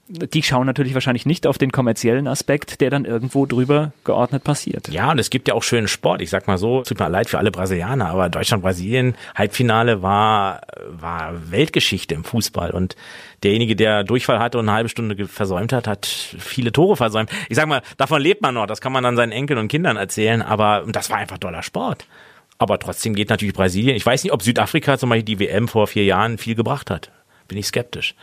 [0.09, 4.89] Die schauen natürlich wahrscheinlich nicht auf den kommerziellen Aspekt, der dann irgendwo drüber geordnet passiert.
[4.89, 6.21] Ja, und es gibt ja auch schönen Sport.
[6.21, 11.51] Ich sag mal so, tut mir leid für alle Brasilianer, aber Deutschland-Brasilien, Halbfinale war, war
[11.51, 12.71] Weltgeschichte im Fußball.
[12.71, 12.97] Und
[13.43, 17.29] derjenige, der Durchfall hatte und eine halbe Stunde versäumt hat, hat viele Tore versäumt.
[17.47, 18.67] Ich sag mal, davon lebt man noch.
[18.67, 22.05] Das kann man dann seinen Enkeln und Kindern erzählen, aber das war einfach toller Sport.
[22.57, 23.95] Aber trotzdem geht natürlich Brasilien.
[23.95, 27.09] Ich weiß nicht, ob Südafrika zum Beispiel die WM vor vier Jahren viel gebracht hat.
[27.47, 28.15] Bin ich skeptisch.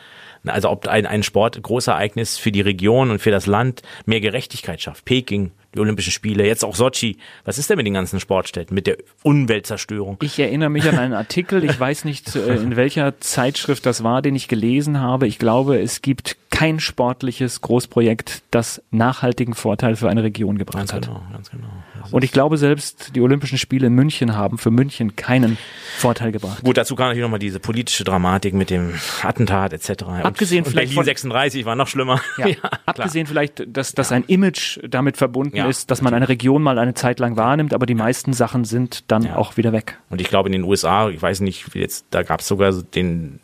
[0.46, 4.80] Also ob ein, ein Sport, Großereignis für die Region und für das Land mehr Gerechtigkeit
[4.80, 5.04] schafft.
[5.04, 7.18] Peking, die Olympischen Spiele, jetzt auch Sochi.
[7.44, 10.16] Was ist denn mit den ganzen Sportstätten, mit der Umweltzerstörung?
[10.22, 14.22] Ich erinnere mich an einen Artikel, ich weiß nicht, äh, in welcher Zeitschrift das war,
[14.22, 15.26] den ich gelesen habe.
[15.26, 20.92] Ich glaube, es gibt kein sportliches Großprojekt, das nachhaltigen Vorteil für eine Region gebracht Ganz
[20.92, 21.06] hat.
[21.06, 21.68] genau, ganz genau.
[22.02, 25.56] Das Und ich glaube, selbst die Olympischen Spiele in München haben für München keinen
[25.96, 26.62] Vorteil gebracht.
[26.62, 28.92] Gut, dazu kam natürlich nochmal diese politische Dramatik mit dem
[29.22, 30.02] Attentat etc.
[30.22, 32.20] Abgesehen und, und vielleicht Berlin von- 36 war noch schlimmer.
[32.36, 32.72] Ja, klar.
[32.84, 36.78] abgesehen vielleicht, dass, dass ein Image damit verbunden Ja, ist, dass man eine Region mal
[36.78, 39.36] eine Zeit lang wahrnimmt, aber die meisten Sachen sind dann Ja.
[39.36, 39.98] auch wieder weg.
[40.10, 42.82] Und ich glaube in den USA, ich weiß nicht, jetzt, da gab es sogar so
[42.82, 43.40] den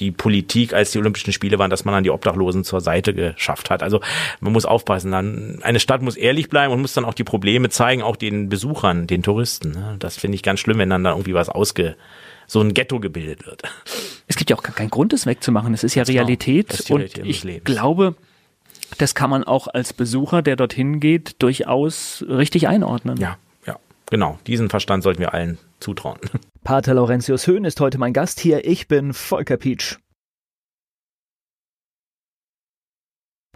[0.00, 3.70] die Politik, als die Olympischen Spiele waren, dass man dann die Obdachlosen zur Seite geschafft
[3.70, 3.82] hat.
[3.82, 4.00] Also
[4.40, 5.12] man muss aufpassen.
[5.12, 8.48] Dann, eine Stadt muss ehrlich bleiben und muss dann auch die Probleme zeigen, auch den
[8.48, 9.72] Besuchern, den Touristen.
[9.72, 9.96] Ne?
[9.98, 11.96] Das finde ich ganz schlimm, wenn dann da irgendwie was ausge
[12.46, 13.62] so ein Ghetto gebildet wird.
[14.26, 15.72] Es gibt ja auch keinen Grund, es wegzumachen.
[15.72, 16.68] Es ist ja Realität.
[16.68, 16.78] Genau.
[16.78, 17.64] Ist die Realität und ich Lebens.
[17.64, 18.16] glaube,
[18.98, 23.18] das kann man auch als Besucher, der dorthin geht, durchaus richtig einordnen.
[23.18, 23.38] Ja,
[24.10, 24.38] genau.
[24.46, 26.18] Diesen Verstand sollten wir allen zutrauen.
[26.64, 28.64] Pater Laurentius Höhn ist heute mein Gast hier.
[28.66, 29.96] Ich bin Volker Pietsch.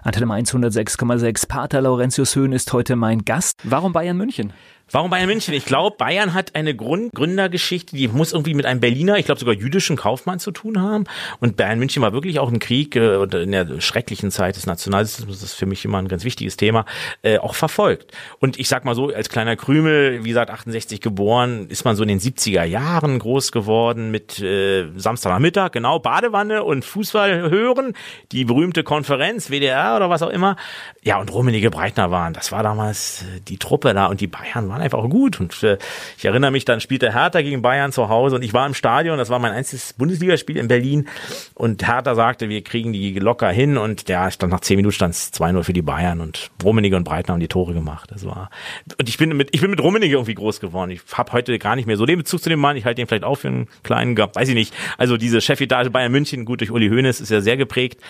[0.04, 1.48] Antenne 106,6.
[1.48, 3.60] Pater Laurentius Höhn ist heute mein Gast.
[3.64, 4.52] Warum Bayern München?
[4.90, 5.54] Warum Bayern München?
[5.54, 9.38] Ich glaube, Bayern hat eine Grund Gründergeschichte, die muss irgendwie mit einem Berliner, ich glaube
[9.38, 11.04] sogar jüdischen Kaufmann zu tun haben.
[11.40, 15.40] Und Bayern München war wirklich auch ein Krieg äh, in der schrecklichen Zeit des Nationalsozialismus,
[15.40, 16.84] das ist für mich immer ein ganz wichtiges Thema,
[17.22, 18.12] äh, auch verfolgt.
[18.40, 22.02] Und ich sag mal so, als kleiner Krümel, wie gesagt, 68 geboren, ist man so
[22.02, 27.94] in den 70er Jahren groß geworden mit äh, Samstagnachmittag, genau, Badewanne und Fußball hören,
[28.32, 30.56] die berühmte Konferenz, WDR oder was auch immer.
[31.02, 34.68] Ja, und Rummenige Breitner waren, das war damals äh, die Truppe da und die Bayern
[34.68, 35.40] waren einfach gut.
[35.40, 35.78] Und äh,
[36.16, 39.18] ich erinnere mich, dann spielte Hertha gegen Bayern zu Hause und ich war im Stadion,
[39.18, 41.08] das war mein einziges Bundesligaspiel in Berlin
[41.54, 45.14] und Hertha sagte, wir kriegen die locker hin und ja, stand nach zehn Minuten stand
[45.14, 48.10] es 2-0 für die Bayern und Rummenigge und Breitner haben die Tore gemacht.
[48.12, 48.50] Das war
[48.98, 50.90] und ich bin mit ich bin mit Rummenigge irgendwie groß geworden.
[50.90, 52.76] Ich habe heute gar nicht mehr so den Bezug zu dem Mann.
[52.76, 54.74] Ich halte ihn vielleicht auch für einen kleinen, weiß ich nicht.
[54.98, 58.00] Also diese Chefetage Bayern München, gut durch Uli Hoeneß, ist ja sehr geprägt.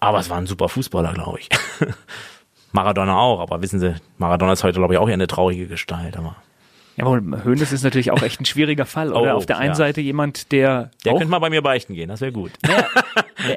[0.00, 1.48] Aber es war ein super Fußballer, glaube ich.
[2.76, 6.16] Maradona auch, aber wissen Sie, Maradona ist heute, glaube ich, auch eher eine traurige Gestalt,
[6.16, 6.36] aber.
[6.96, 9.34] Ja, aber Hönes ist natürlich auch echt ein schwieriger Fall, oder?
[9.34, 9.74] Oh, Auf der einen ja.
[9.74, 10.90] Seite jemand, der.
[11.04, 12.52] Der könnte mal bei mir beichten gehen, das wäre gut.
[12.62, 12.84] Naja,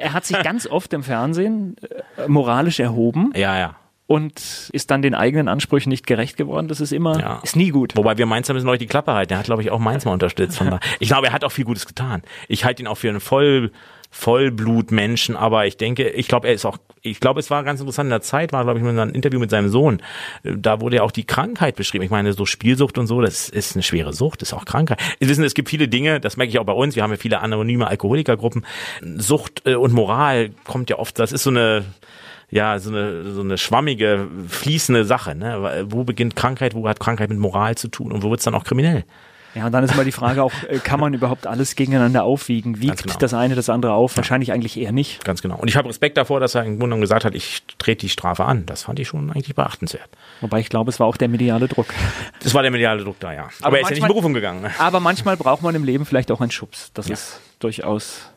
[0.00, 1.76] er hat sich ganz oft im Fernsehen
[2.16, 3.32] äh, moralisch erhoben.
[3.34, 6.66] Ja, ja und ist dann den eigenen Ansprüchen nicht gerecht geworden.
[6.66, 7.40] Das ist immer, ja.
[7.44, 7.96] ist nie gut.
[7.96, 9.34] Wobei wir Mainzer müssen euch die Klappe halten.
[9.34, 10.60] Er hat, glaube ich, auch Mainz mal unterstützt.
[10.98, 12.22] ich glaube, er hat auch viel Gutes getan.
[12.48, 13.70] Ich halte ihn auch für einen voll
[14.10, 18.06] Vollblutmenschen, aber ich denke, ich glaube, er ist auch, ich glaube, es war ganz interessant
[18.06, 20.02] in der Zeit, war, glaube ich, in einem Interview mit seinem Sohn,
[20.42, 22.04] da wurde ja auch die Krankheit beschrieben.
[22.04, 25.00] Ich meine, so Spielsucht und so, das ist eine schwere Sucht, ist auch Krankheit.
[25.18, 27.16] Wir wissen, es gibt viele Dinge, das merke ich auch bei uns, wir haben ja
[27.16, 28.66] viele anonyme Alkoholikergruppen.
[29.16, 31.84] Sucht äh, und Moral kommt ja oft, das ist so eine,
[32.50, 35.34] ja, so eine, so eine schwammige, fließende Sache.
[35.34, 35.86] Ne?
[35.88, 38.64] Wo beginnt Krankheit, wo hat Krankheit mit Moral zu tun und wo wird's dann auch
[38.64, 39.04] kriminell?
[39.54, 42.80] Ja, und dann ist immer die Frage auch, äh, kann man überhaupt alles gegeneinander aufwiegen?
[42.80, 43.16] Wiegt genau.
[43.18, 44.16] das eine das andere auf?
[44.16, 45.24] Wahrscheinlich eigentlich eher nicht.
[45.24, 45.56] Ganz genau.
[45.56, 48.44] Und ich habe Respekt davor, dass er im Grunde gesagt hat, ich trete die Strafe
[48.44, 48.64] an.
[48.66, 50.08] Das fand ich schon eigentlich beachtenswert.
[50.40, 51.86] Wobei ich glaube, es war auch der mediale Druck.
[52.42, 53.42] Das war der mediale Druck da, ja.
[53.42, 54.62] Aber, aber er ist ja nicht in Berufung gegangen.
[54.62, 54.70] Ne?
[54.78, 56.90] Aber manchmal braucht man im Leben vielleicht auch einen Schubs.
[56.94, 57.14] Das ja.
[57.14, 58.29] ist durchaus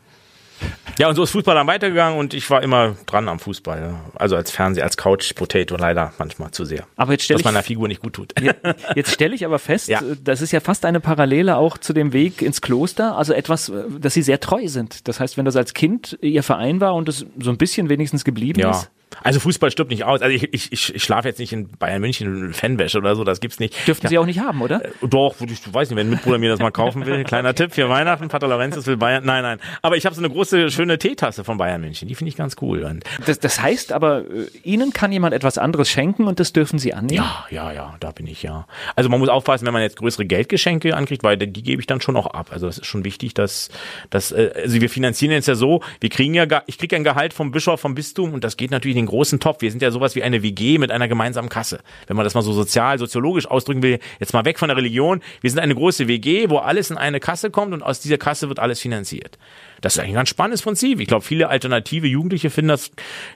[0.99, 3.79] ja, und so ist Fußball dann weitergegangen und ich war immer dran am Fußball.
[3.79, 3.99] Ja.
[4.15, 6.85] Also als Fernseher, als Couch-Potato leider manchmal zu sehr.
[6.95, 7.45] Aber jetzt stelle ich.
[7.45, 8.33] Was meiner Figur nicht gut tut.
[8.39, 8.59] Jetzt,
[8.95, 10.01] jetzt stelle ich aber fest, ja.
[10.23, 13.17] das ist ja fast eine Parallele auch zu dem Weg ins Kloster.
[13.17, 15.07] Also etwas, dass Sie sehr treu sind.
[15.07, 18.23] Das heißt, wenn das als Kind Ihr Verein war und es so ein bisschen wenigstens
[18.23, 18.71] geblieben ja.
[18.71, 18.89] ist.
[19.21, 20.21] Also Fußball stirbt nicht aus.
[20.21, 23.59] Also ich, ich, ich schlafe jetzt nicht in Bayern München Fanwäsche oder so, das gibt's
[23.59, 23.87] nicht.
[23.87, 24.09] Dürften ja.
[24.09, 24.83] Sie auch nicht haben, oder?
[24.85, 27.23] Äh, doch, ich weiß nicht, wenn ein Mitbruder mir das mal kaufen will.
[27.23, 29.25] Kleiner Tipp für Weihnachten, Vater Lorenz will Bayern.
[29.25, 29.59] Nein, nein.
[29.81, 32.07] Aber ich habe so eine große, schöne Teetasse von Bayern München.
[32.07, 32.83] Die finde ich ganz cool.
[32.83, 36.79] Und das, das heißt aber, äh, Ihnen kann jemand etwas anderes schenken und das dürfen
[36.79, 37.23] Sie annehmen?
[37.23, 38.67] Ja, ja, ja, da bin ich ja.
[38.95, 42.01] Also man muss aufpassen, wenn man jetzt größere Geldgeschenke ankriegt, weil die gebe ich dann
[42.01, 42.47] schon auch ab.
[42.51, 43.69] Also das ist schon wichtig, dass,
[44.09, 47.33] dass äh, also wir finanzieren jetzt ja so, wir kriegen ja, ich kriege ein Gehalt
[47.33, 49.61] vom Bischof, vom Bistum und das geht natürlich in den großen Topf.
[49.61, 51.79] Wir sind ja sowas wie eine WG mit einer gemeinsamen Kasse.
[52.07, 55.21] Wenn man das mal so sozial, soziologisch ausdrücken will, jetzt mal weg von der Religion.
[55.41, 58.49] Wir sind eine große WG, wo alles in eine Kasse kommt und aus dieser Kasse
[58.49, 59.37] wird alles finanziert.
[59.81, 60.99] Das ist eigentlich ein ganz spannendes Prinzip.
[61.01, 62.91] Ich glaube, viele alternative Jugendliche finden das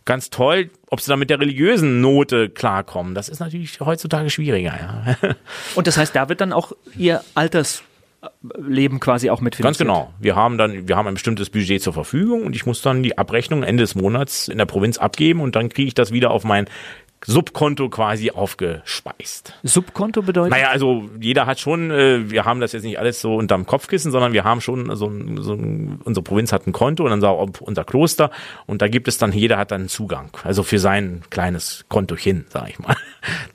[0.05, 3.15] ganz toll, ob sie dann mit der religiösen Note klarkommen.
[3.15, 4.74] Das ist natürlich heutzutage schwieriger.
[4.80, 5.36] Ja.
[5.76, 7.84] Und das heißt, da wird dann auch ihr Alters
[8.57, 9.88] Leben quasi auch mitfinanziert.
[9.88, 10.13] Ganz genau.
[10.20, 13.18] Wir haben dann, wir haben ein bestimmtes Budget zur Verfügung und ich muss dann die
[13.18, 16.43] Abrechnung Ende des Monats in der Provinz abgeben und dann kriege ich das wieder auf
[16.43, 16.68] mein
[17.26, 19.53] Subkonto quasi aufgespeist.
[19.63, 20.51] Subkonto bedeutet?
[20.51, 24.11] Naja, also jeder hat schon, äh, wir haben das jetzt nicht alles so unterm Kopfkissen,
[24.11, 27.22] sondern wir haben schon so, ein, so ein, unsere Provinz hat ein Konto und dann
[27.22, 28.32] so unser Kloster
[28.65, 30.30] und da gibt es dann, jeder hat dann Zugang.
[30.43, 32.95] Also für sein kleines Kontochen, sag ich mal.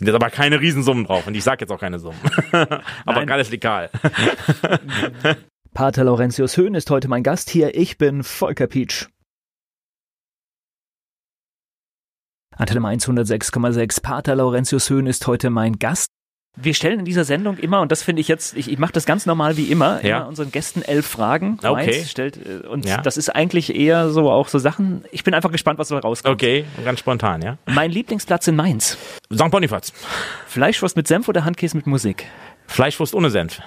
[0.00, 2.18] Da ist aber keine Riesensummen drauf und ich sage jetzt auch keine Summen.
[2.52, 3.88] aber alles legal.
[5.74, 7.74] Pater Laurentius Höhn ist heute mein Gast hier.
[7.74, 9.06] Ich bin Volker Pietsch.
[12.62, 14.02] Antenne 106,6.
[14.02, 16.06] Pater Laurentius Höhn ist heute mein Gast.
[16.54, 19.04] Wir stellen in dieser Sendung immer, und das finde ich jetzt, ich, ich mache das
[19.04, 20.18] ganz normal wie immer, ja.
[20.18, 21.58] immer unseren Gästen elf Fragen.
[21.60, 21.72] Okay.
[21.72, 23.00] Mainz stellt, äh, und ja.
[23.00, 25.04] das ist eigentlich eher so auch so Sachen.
[25.10, 26.34] Ich bin einfach gespannt, was da rauskommt.
[26.34, 27.58] Okay, ganz spontan, ja.
[27.66, 28.96] Mein Lieblingsplatz in Mainz.
[29.34, 29.50] St.
[29.50, 29.92] Bonifaz.
[30.46, 32.26] Fleischwurst mit Senf oder Handkäse mit Musik?
[32.68, 33.60] Fleischwurst ohne Senf.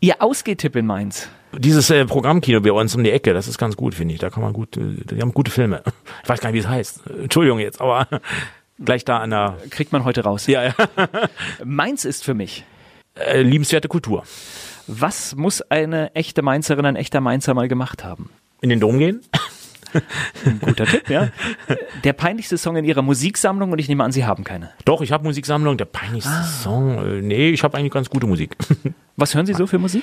[0.00, 1.28] Ihr Ausgehtipp in Mainz?
[1.56, 4.20] Dieses äh, Programmkino bei uns um die Ecke, das ist ganz gut, finde ich.
[4.20, 5.82] Da kann man gut, äh, die haben gute Filme.
[6.22, 7.02] Ich weiß gar nicht, wie es heißt.
[7.22, 8.08] Entschuldigung jetzt, aber
[8.84, 9.58] gleich da an der.
[9.70, 10.46] Kriegt man heute raus.
[10.48, 10.74] Ja, ja.
[11.64, 12.64] Mainz ist für mich.
[13.14, 14.24] Äh, liebenswerte Kultur.
[14.86, 18.30] Was muss eine echte Mainzerin, ein echter Mainzer mal gemacht haben?
[18.60, 19.20] In den Dom gehen?
[20.44, 21.28] Ein guter Tipp, ja.
[22.04, 24.70] Der peinlichste Song in Ihrer Musiksammlung und ich nehme an, Sie haben keine.
[24.84, 25.76] Doch, ich habe Musiksammlung.
[25.76, 26.42] Der peinlichste ah.
[26.42, 26.98] Song.
[26.98, 28.56] Äh, nee, ich habe eigentlich ganz gute Musik.
[29.16, 30.02] Was hören Sie so für Musik?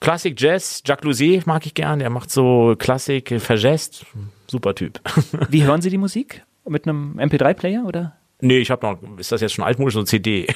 [0.00, 1.98] Klassik, Jazz, Jacques Louzet mag ich gern.
[1.98, 4.06] Der macht so Klassik, verjazzt.
[4.46, 5.00] Super Typ.
[5.48, 6.42] Wie hören Sie die Musik?
[6.66, 8.16] Mit einem MP3-Player oder?
[8.40, 10.46] Nee, ich habe noch, ist das jetzt schon altmodisch, so CD?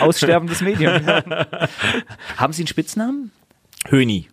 [0.00, 0.94] Aussterbendes Medium.
[2.36, 3.30] Haben Sie einen Spitznamen?
[3.88, 4.28] Höni.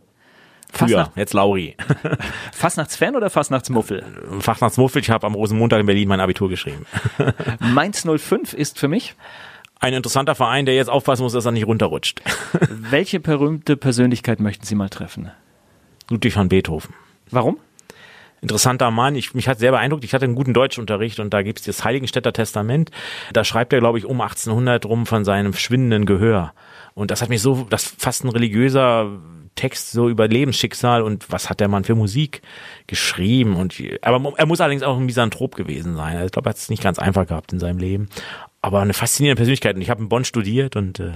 [0.75, 1.75] Früher, jetzt Lauri.
[2.51, 4.03] Fastnachtsfan oder Fastnachtsmuffel?
[4.39, 6.85] Fastnachtsmuffel, ich habe am Rosenmontag in Berlin mein Abitur geschrieben.
[7.59, 9.15] Mainz 05 ist für mich
[9.79, 12.21] ein interessanter Verein, der jetzt aufpassen muss, dass er nicht runterrutscht.
[12.69, 15.31] Welche berühmte Persönlichkeit möchten Sie mal treffen?
[16.09, 16.93] Ludwig van Beethoven.
[17.31, 17.57] Warum?
[18.45, 19.15] interessanter Mann.
[19.15, 20.03] Ich, mich hat sehr beeindruckt.
[20.03, 22.91] Ich hatte einen guten Deutschunterricht und da gibt es das Heiligenstädter Testament.
[23.33, 26.53] Da schreibt er, glaube ich, um 1800 rum von seinem schwindenden Gehör.
[26.93, 29.09] Und das hat mich so, das fast ein religiöser
[29.55, 32.41] Text so über Lebensschicksal und was hat der Mann für Musik
[32.87, 36.15] geschrieben und aber er muss allerdings auch ein Misanthrop gewesen sein.
[36.15, 38.09] Also ich glaube, er hat es nicht ganz einfach gehabt in seinem Leben,
[38.61, 41.13] aber eine faszinierende Persönlichkeit und ich habe in Bonn studiert und äh,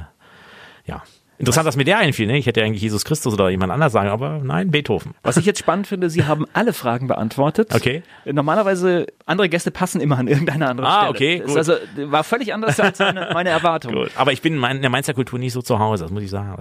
[0.85, 1.03] ja,
[1.39, 2.27] Interessant, dass mir der einfiel.
[2.27, 2.37] Ne?
[2.37, 5.13] Ich hätte eigentlich Jesus Christus oder jemand anders sagen, aber nein, Beethoven.
[5.23, 7.73] Was ich jetzt spannend finde, Sie haben alle Fragen beantwortet.
[7.73, 8.03] Okay.
[8.25, 11.07] Normalerweise, andere Gäste passen immer an irgendeine andere ah, Stelle.
[11.07, 11.39] Ah, okay.
[11.39, 11.55] Gut.
[11.55, 13.93] also war völlig anders als meine, meine Erwartung.
[13.93, 14.11] Gut.
[14.17, 16.59] Aber ich bin in der Mainzer Kultur nicht so zu Hause, das muss ich sagen.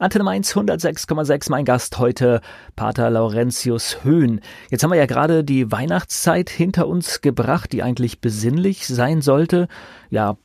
[0.00, 2.40] Antenne Mainz 106,6, mein Gast heute,
[2.76, 4.40] Pater Laurentius Höhn.
[4.70, 9.66] Jetzt haben wir ja gerade die Weihnachtszeit hinter uns gebracht, die eigentlich besinnlich sein sollte.
[10.08, 10.36] Ja,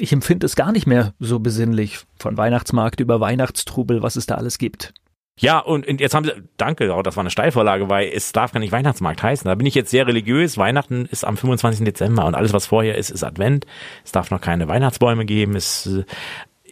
[0.00, 2.00] ich empfinde es gar nicht mehr so besinnlich.
[2.18, 4.92] Von Weihnachtsmarkt über Weihnachtstrubel, was es da alles gibt.
[5.38, 8.72] Ja, und jetzt haben sie, danke, das war eine Steilvorlage, weil es darf gar nicht
[8.72, 9.48] Weihnachtsmarkt heißen.
[9.48, 10.58] Da bin ich jetzt sehr religiös.
[10.58, 11.84] Weihnachten ist am 25.
[11.84, 13.64] Dezember und alles, was vorher ist, ist Advent.
[14.04, 15.56] Es darf noch keine Weihnachtsbäume geben.
[15.56, 15.88] Es,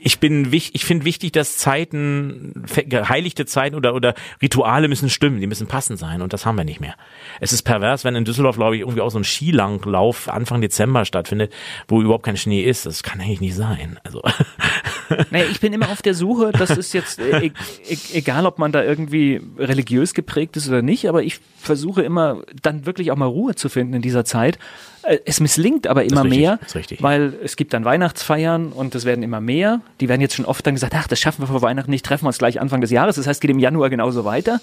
[0.02, 5.46] ich bin ich finde wichtig, dass Zeiten, geheiligte Zeiten oder, oder Rituale müssen stimmen, die
[5.46, 6.94] müssen passend sein und das haben wir nicht mehr.
[7.40, 11.04] Es ist pervers, wenn in Düsseldorf, glaube ich, irgendwie auch so ein Skilanglauf Anfang Dezember
[11.04, 11.52] stattfindet,
[11.88, 12.86] wo überhaupt kein Schnee ist.
[12.86, 13.98] Das kann eigentlich nicht sein.
[14.04, 14.22] Also.
[15.30, 17.52] Naja, ich bin immer auf der Suche, das ist jetzt e
[17.88, 22.42] e egal, ob man da irgendwie religiös geprägt ist oder nicht, aber ich versuche immer
[22.62, 24.58] dann wirklich auch mal Ruhe zu finden in dieser Zeit
[25.02, 26.58] äh, es misslingt aber immer richtig, mehr,
[27.00, 29.80] weil es gibt dann Weihnachtsfeiern und es werden immer mehr.
[30.00, 32.24] Die werden jetzt schon oft dann gesagt, ach, das schaffen wir vor Weihnachten nicht, treffen
[32.24, 33.16] wir uns gleich Anfang des Jahres.
[33.16, 34.60] Das heißt, es geht im Januar genauso weiter.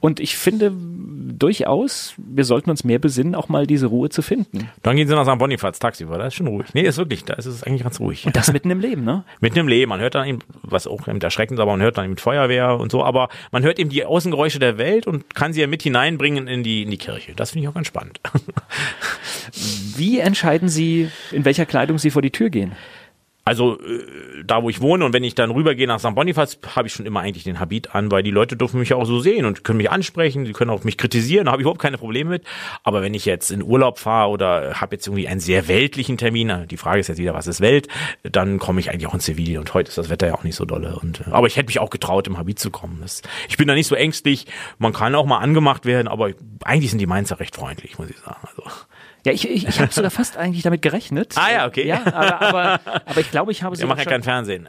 [0.00, 4.68] Und ich finde durchaus, wir sollten uns mehr besinnen, auch mal diese Ruhe zu finden.
[4.82, 5.38] Dann gehen sie nach St.
[5.38, 6.68] Bonifaz Taxi, weil da ist schon ruhig.
[6.72, 8.26] Nee, ist wirklich, da ist es eigentlich ganz ruhig.
[8.26, 9.24] Und das mitten im Leben, ne?
[9.40, 9.90] Mitten im Leben.
[9.90, 12.78] Man hört dann eben, was auch eben erschreckend ist, aber man hört dann eben Feuerwehr
[12.78, 15.82] und so, aber man hört eben die Außengeräusche der Welt und kann sie ja mit
[15.82, 17.34] hineinbringen in die, in die Kirche.
[17.34, 18.20] Das finde ich auch ganz spannend.
[19.96, 22.72] Wie entscheiden Sie, in welcher Kleidung Sie vor die Tür gehen?
[23.44, 26.14] Also äh, da, wo ich wohne und wenn ich dann rübergehe nach St.
[26.14, 28.96] Bonifaz, habe ich schon immer eigentlich den Habit an, weil die Leute dürfen mich ja
[28.96, 31.64] auch so sehen und können mich ansprechen, die können auch mich kritisieren, da habe ich
[31.64, 32.44] überhaupt keine Probleme mit.
[32.84, 36.66] Aber wenn ich jetzt in Urlaub fahre oder habe jetzt irgendwie einen sehr weltlichen Termin,
[36.70, 37.88] die Frage ist jetzt wieder, was ist Welt,
[38.22, 40.56] dann komme ich eigentlich auch in Zivil und heute ist das Wetter ja auch nicht
[40.56, 40.98] so dolle.
[41.00, 42.98] Und, äh, aber ich hätte mich auch getraut, im Habit zu kommen.
[43.00, 44.46] Das, ich bin da nicht so ängstlich,
[44.78, 46.30] man kann auch mal angemacht werden, aber
[46.62, 48.40] eigentlich sind die Mainzer recht freundlich, muss ich sagen.
[48.42, 48.70] Also.
[49.24, 51.34] Ja, ich, ich, ich habe sogar fast eigentlich damit gerechnet.
[51.40, 51.86] Ah ja, okay.
[51.86, 53.82] Ja, aber, aber, aber ich glaube, ich habe so.
[53.82, 54.66] Wir machen ja kein Fernsehen.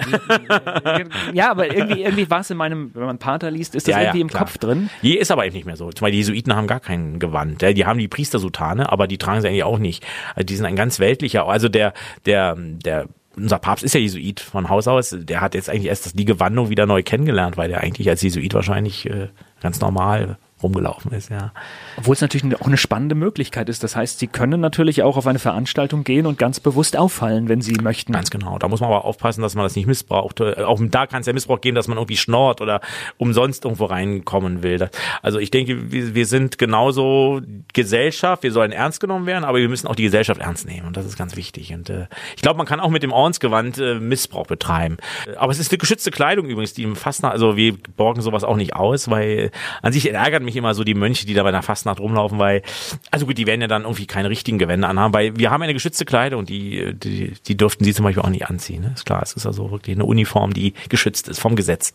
[1.33, 4.01] ja, aber irgendwie, irgendwie war es in meinem, wenn man Pater liest, ist das ja,
[4.01, 4.89] irgendwie ja, im Kopf drin.
[5.01, 5.91] Je ist aber eben nicht mehr so.
[5.91, 7.61] Zum Beispiel die Jesuiten haben gar kein Gewand.
[7.61, 10.05] Die haben die Priestersutane, aber die tragen sie eigentlich auch nicht.
[10.33, 11.93] Also die sind ein ganz weltlicher, also der,
[12.25, 15.15] der, der unser Papst ist ja Jesuit von Haus aus.
[15.17, 18.53] Der hat jetzt eigentlich erst die Gewandung wieder neu kennengelernt, weil der eigentlich als Jesuit
[18.53, 19.27] wahrscheinlich äh,
[19.61, 21.51] ganz normal rumgelaufen ist, ja.
[21.97, 23.83] Obwohl es natürlich auch eine spannende Möglichkeit ist.
[23.83, 27.61] Das heißt, Sie können natürlich auch auf eine Veranstaltung gehen und ganz bewusst auffallen, wenn
[27.61, 28.13] Sie möchten.
[28.13, 28.57] Ganz genau.
[28.57, 30.39] Da muss man aber aufpassen, dass man das nicht missbraucht.
[30.39, 32.81] Äh, auch da kann es ja Missbrauch gehen, dass man irgendwie schnorrt oder
[33.17, 34.89] umsonst irgendwo reinkommen will.
[35.21, 37.41] Also ich denke, wir, wir sind genauso
[37.73, 38.43] Gesellschaft.
[38.43, 40.87] Wir sollen ernst genommen werden, aber wir müssen auch die Gesellschaft ernst nehmen.
[40.87, 41.73] Und das ist ganz wichtig.
[41.73, 44.97] Und äh, ich glaube, man kann auch mit dem Ordensgewand äh, Missbrauch betreiben.
[45.37, 48.55] Aber es ist eine geschützte Kleidung übrigens, die im Fastnacht, also wir borgen sowas auch
[48.55, 49.51] nicht aus, weil
[49.81, 52.61] an sich ärgert mich immer so die Mönche, die da bei der Fastnacht rumlaufen, weil,
[53.09, 55.73] also gut, die werden ja dann irgendwie keine richtigen Gewände anhaben, weil wir haben eine
[55.73, 58.83] geschützte Kleidung die, die, die dürften sie zum Beispiel auch nicht anziehen.
[58.83, 58.91] Ne?
[58.95, 61.93] Ist klar, es ist also wirklich eine Uniform, die geschützt ist vom Gesetz.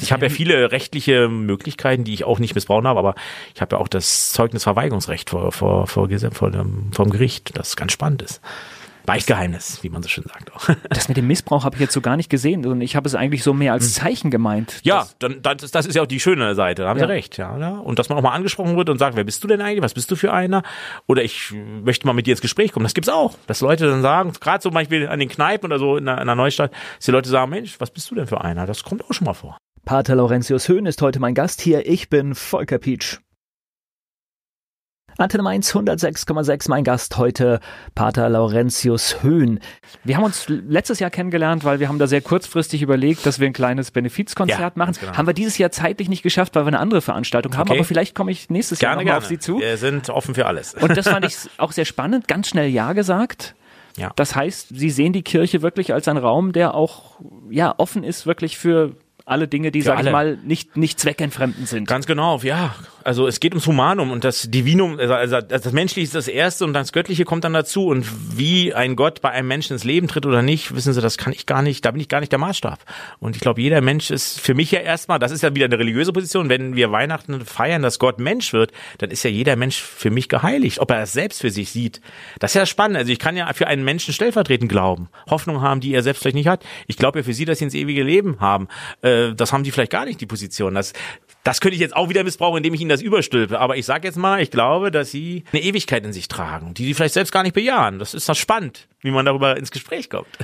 [0.00, 3.14] Ich habe ja viele rechtliche Möglichkeiten, die ich auch nicht missbrauchen habe, aber
[3.54, 7.92] ich habe ja auch das Zeugnisverweigerungsrecht vor, vor, vor, vor dem, vom Gericht, das ganz
[7.92, 8.40] spannend ist.
[9.08, 10.54] Beichtgeheimnis, wie man so schön sagt.
[10.54, 10.68] Auch.
[10.90, 13.14] Das mit dem Missbrauch habe ich jetzt so gar nicht gesehen und ich habe es
[13.14, 13.92] eigentlich so mehr als hm.
[13.92, 14.80] Zeichen gemeint.
[14.82, 17.06] Ja, dann, das, das ist ja auch die schöne Seite, da haben ja.
[17.06, 17.38] Sie recht.
[17.38, 17.78] Ja, ja.
[17.78, 19.94] Und dass man auch mal angesprochen wird und sagt, wer bist du denn eigentlich, was
[19.94, 20.62] bist du für einer?
[21.06, 22.84] Oder ich möchte mal mit dir ins Gespräch kommen.
[22.84, 25.96] Das gibt's auch, dass Leute dann sagen, gerade so manchmal an den Kneipen oder so
[25.96, 28.42] in einer, in einer Neustadt, dass die Leute sagen, Mensch, was bist du denn für
[28.42, 28.66] einer?
[28.66, 29.56] Das kommt auch schon mal vor.
[29.86, 31.86] Pater Laurentius Höhn ist heute mein Gast hier.
[31.86, 33.20] Ich bin Volker Pietsch.
[35.20, 37.58] Antenne Mainz 106,6, mein Gast heute,
[37.96, 39.58] Pater Laurentius Höhn.
[40.04, 43.48] Wir haben uns letztes Jahr kennengelernt, weil wir haben da sehr kurzfristig überlegt, dass wir
[43.48, 44.94] ein kleines Benefizkonzert ja, machen.
[45.00, 45.16] Genau.
[45.16, 47.78] Haben wir dieses Jahr zeitlich nicht geschafft, weil wir eine andere Veranstaltung haben, okay.
[47.78, 49.58] aber vielleicht komme ich nächstes gerne, Jahr nochmal auf Sie zu.
[49.58, 50.74] Wir sind offen für alles.
[50.74, 53.56] Und das fand ich auch sehr spannend, ganz schnell Ja gesagt.
[53.96, 54.12] Ja.
[54.14, 57.18] Das heißt, Sie sehen die Kirche wirklich als einen Raum, der auch
[57.50, 58.94] ja offen ist wirklich für
[59.28, 61.86] alle Dinge, die, sag ich mal, nicht, nicht zweckentfremdend sind.
[61.86, 62.74] Ganz genau, ja.
[63.04, 66.64] Also es geht ums Humanum und das Divinum, also, also das Menschliche ist das Erste
[66.64, 67.86] und das Göttliche kommt dann dazu.
[67.86, 71.16] Und wie ein Gott bei einem Menschen ins Leben tritt oder nicht, wissen Sie, das
[71.16, 72.78] kann ich gar nicht, da bin ich gar nicht der Maßstab.
[73.20, 75.78] Und ich glaube, jeder Mensch ist für mich ja erstmal, das ist ja wieder eine
[75.78, 79.80] religiöse Position, wenn wir Weihnachten feiern, dass Gott Mensch wird, dann ist ja jeder Mensch
[79.80, 82.00] für mich geheiligt, ob er es selbst für sich sieht.
[82.38, 82.98] Das ist ja spannend.
[82.98, 86.36] Also ich kann ja für einen Menschen stellvertretend glauben, Hoffnung haben, die er selbst vielleicht
[86.36, 86.64] nicht hat.
[86.86, 88.68] Ich glaube ja für Sie, dass Sie ins ewige Leben haben.
[89.02, 90.74] Äh, das haben die vielleicht gar nicht, die Position.
[90.74, 90.92] Das
[91.48, 93.58] das könnte ich jetzt auch wieder missbrauchen, indem ich ihnen das überstülpe.
[93.58, 96.84] Aber ich sage jetzt mal, ich glaube, dass sie eine Ewigkeit in sich tragen, die
[96.84, 97.98] sie vielleicht selbst gar nicht bejahen.
[97.98, 100.28] Das ist doch spannend, wie man darüber ins Gespräch kommt.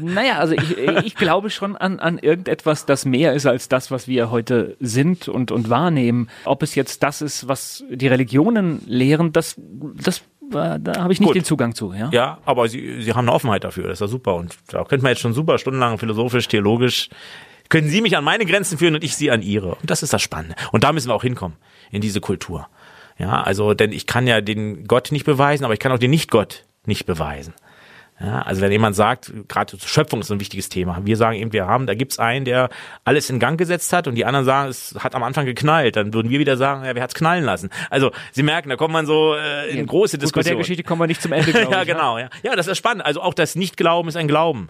[0.00, 4.08] Naja, also ich, ich glaube schon an, an irgendetwas, das mehr ist als das, was
[4.08, 6.30] wir heute sind und, und wahrnehmen.
[6.46, 11.28] Ob es jetzt das ist, was die Religionen lehren, das, das da habe ich nicht
[11.28, 11.36] Gut.
[11.36, 11.92] den Zugang zu.
[11.92, 14.34] Ja, ja aber sie, sie haben eine Offenheit dafür, das ist ja super.
[14.34, 17.10] Und da könnte man jetzt schon super stundenlang philosophisch, theologisch
[17.70, 19.76] können Sie mich an meine Grenzen führen und ich Sie an Ihre.
[19.76, 20.56] Und das ist das Spannende.
[20.72, 21.56] Und da müssen wir auch hinkommen,
[21.90, 22.68] in diese Kultur.
[23.16, 26.10] Ja, also, denn ich kann ja den Gott nicht beweisen, aber ich kann auch den
[26.10, 27.54] Nicht-Gott nicht beweisen.
[28.20, 30.98] Ja, also wenn jemand sagt, gerade Schöpfung ist ein wichtiges Thema.
[31.04, 32.68] Wir sagen eben, wir haben, da gibt's einen, der
[33.02, 35.96] alles in Gang gesetzt hat und die anderen sagen, es hat am Anfang geknallt.
[35.96, 37.70] Dann würden wir wieder sagen, ja, wer hat's knallen lassen?
[37.88, 40.44] Also Sie merken, da kommt man so äh, in ja, große Diskussionen.
[40.44, 41.50] Bei der Geschichte kommen wir nicht zum Ende.
[41.70, 42.18] ja, ich, genau.
[42.18, 42.28] Ja.
[42.42, 43.06] ja, das ist spannend.
[43.06, 44.68] Also auch das Nicht-Glauben ist ein Glauben.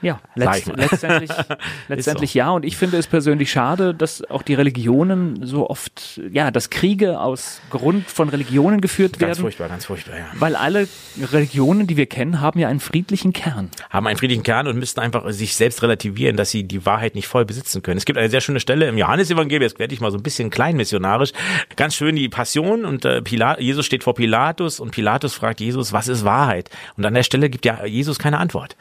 [0.00, 1.30] Ja, letzt, letztendlich,
[1.88, 2.38] letztendlich so.
[2.38, 2.50] ja.
[2.50, 7.20] Und ich finde es persönlich schade, dass auch die Religionen so oft, ja, dass Kriege
[7.20, 9.30] aus Grund von Religionen geführt ganz werden.
[9.30, 10.26] Ganz furchtbar, ganz furchtbar, ja.
[10.34, 10.88] Weil alle
[11.32, 13.70] Religionen, die wir kennen, haben ja einen friedlichen Kern.
[13.90, 17.26] Haben einen friedlichen Kern und müssten einfach sich selbst relativieren, dass sie die Wahrheit nicht
[17.26, 17.98] voll besitzen können.
[17.98, 20.50] Es gibt eine sehr schöne Stelle im Johannesevangelium, jetzt werde ich mal so ein bisschen
[20.50, 21.32] kleinmissionarisch,
[21.74, 25.92] ganz schön die Passion und äh, Pilat, Jesus steht vor Pilatus und Pilatus fragt Jesus,
[25.92, 26.70] was ist Wahrheit?
[26.96, 28.76] Und an der Stelle gibt ja Jesus keine Antwort.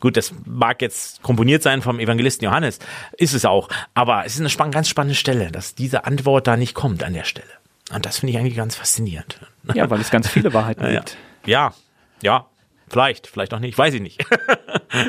[0.00, 2.78] Gut, das mag jetzt komponiert sein vom Evangelisten Johannes,
[3.16, 6.56] ist es auch, aber es ist eine spann ganz spannende Stelle, dass diese Antwort da
[6.56, 7.48] nicht kommt an der Stelle.
[7.92, 9.40] Und das finde ich eigentlich ganz faszinierend.
[9.74, 11.16] Ja, weil es ganz viele Wahrheiten ja, gibt.
[11.46, 11.74] Ja,
[12.22, 12.46] ja,
[12.88, 14.24] vielleicht, vielleicht auch nicht, weiß ich nicht.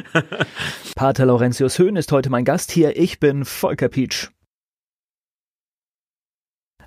[0.96, 2.98] Pater Laurentius Höhn ist heute mein Gast hier.
[2.98, 4.30] Ich bin Volker Pietsch.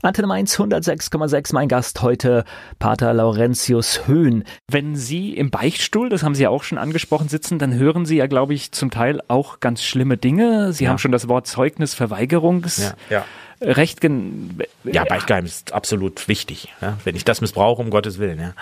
[0.05, 2.45] Antenne Mainz 106,6, mein Gast heute,
[2.81, 4.43] Pater Laurentius Höhn.
[4.69, 8.17] Wenn Sie im Beichtstuhl, das haben Sie ja auch schon angesprochen, sitzen, dann hören Sie
[8.17, 10.73] ja, glaube ich, zum Teil auch ganz schlimme Dinge.
[10.73, 10.91] Sie ja.
[10.91, 12.79] haben schon das Wort Zeugnisverweigerungs.
[12.79, 13.25] Ja, ja.
[13.61, 18.41] Recht gen ja, Beichtgeheimnis ist absolut wichtig, ja, wenn ich das missbrauche, um Gottes Willen.
[18.41, 18.55] Ja.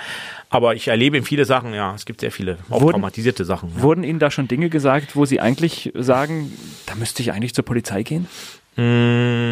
[0.51, 3.73] Aber ich erlebe viele Sachen, ja, es gibt sehr viele, auch wurden, traumatisierte Sachen.
[3.77, 3.83] Ja.
[3.83, 6.53] Wurden Ihnen da schon Dinge gesagt, wo Sie eigentlich sagen,
[6.85, 8.29] da müsste ich eigentlich zur Polizei gehen?
[8.77, 9.50] Mm,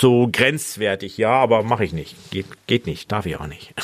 [0.00, 2.14] so grenzwertig, ja, aber mache ich nicht.
[2.30, 3.74] Geht, geht nicht, darf ich auch nicht.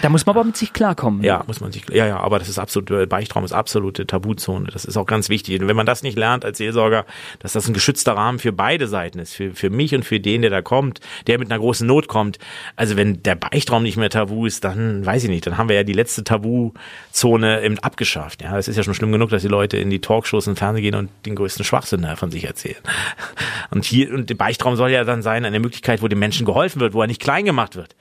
[0.00, 1.22] Da muss man aber mit sich klarkommen.
[1.22, 4.68] Ja, muss man sich, ja, ja, aber das ist absolut, Beichtraum ist absolute Tabuzone.
[4.72, 5.60] Das ist auch ganz wichtig.
[5.60, 7.04] Und wenn man das nicht lernt als Seelsorger,
[7.40, 10.42] dass das ein geschützter Rahmen für beide Seiten ist, für, für mich und für den,
[10.42, 12.38] der da kommt, der mit einer großen Not kommt.
[12.76, 15.76] Also wenn der Beichtraum nicht mehr tabu ist, dann weiß ich nicht, dann haben wir
[15.76, 18.42] ja die letzte Tabuzone eben abgeschafft.
[18.42, 20.82] Ja, es ist ja schon schlimm genug, dass die Leute in die Talkshows und Fernsehen
[20.82, 22.82] gehen und den größten Schwachsinn von sich erzählen.
[23.70, 26.80] Und hier, und der Beichtraum soll ja dann sein, eine Möglichkeit, wo dem Menschen geholfen
[26.80, 27.96] wird, wo er nicht klein gemacht wird.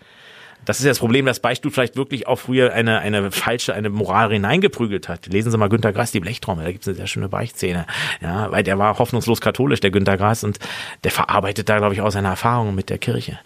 [0.66, 3.90] Das ist ja das Problem, dass Beichtstuhl vielleicht wirklich auch früher eine, eine falsche, eine
[3.90, 5.26] Moral hineingeprügelt hat.
[5.26, 7.88] Lesen Sie mal Günter Grass, die Blechtrommel, da gibt es eine sehr schöne Beichtszene.
[8.22, 10.60] Ja, weil der war hoffnungslos katholisch, der Günter Grass, und
[11.04, 13.40] der verarbeitet da, glaube ich, auch seine Erfahrungen mit der Kirche.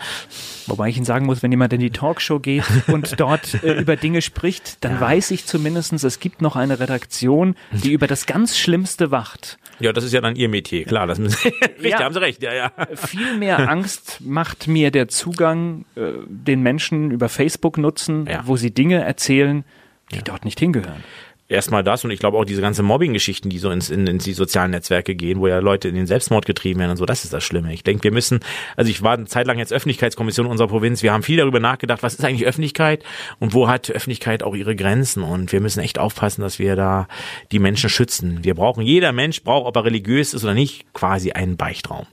[0.67, 3.95] Wobei ich Ihnen sagen muss, wenn jemand in die Talkshow geht und dort äh, über
[3.95, 5.01] Dinge spricht, dann ja.
[5.01, 9.57] weiß ich zumindestens, es gibt noch eine Redaktion, die über das ganz Schlimmste wacht.
[9.79, 11.07] Ja, das ist ja dann Ihr Metier, klar.
[11.07, 12.41] Das müssen, richtig, ja, haben Sie recht.
[12.41, 12.71] Ja, ja.
[12.95, 18.41] Viel mehr Angst macht mir der Zugang, äh, den Menschen über Facebook nutzen, ja.
[18.45, 19.63] wo sie Dinge erzählen,
[20.11, 21.03] die dort nicht hingehören.
[21.47, 24.33] Erstmal das und ich glaube auch diese ganze Mobbing-Geschichten, die so ins, in, in die
[24.33, 27.33] sozialen Netzwerke gehen, wo ja Leute in den Selbstmord getrieben werden und so, das ist
[27.33, 27.73] das Schlimme.
[27.73, 28.39] Ich denke, wir müssen,
[28.75, 32.01] also ich war eine Zeit lang jetzt Öffentlichkeitskommission unserer Provinz, wir haben viel darüber nachgedacht,
[32.01, 33.03] was ist eigentlich Öffentlichkeit
[33.39, 37.07] und wo hat Öffentlichkeit auch ihre Grenzen und wir müssen echt aufpassen, dass wir da
[37.51, 38.43] die Menschen schützen.
[38.43, 42.07] Wir brauchen, jeder Mensch braucht, ob er religiös ist oder nicht, quasi einen Beichtraum.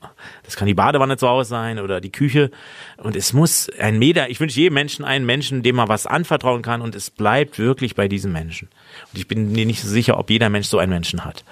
[0.44, 2.50] Das kann die Badewanne zu Hause sein oder die Küche
[2.98, 6.60] und es muss ein Meter, ich wünsche jedem Menschen einen Menschen, dem man was anvertrauen
[6.60, 8.68] kann und es bleibt wirklich bei diesem Menschen.
[9.12, 11.44] Und ich bin mir nicht so sicher, ob jeder Mensch so einen Menschen hat.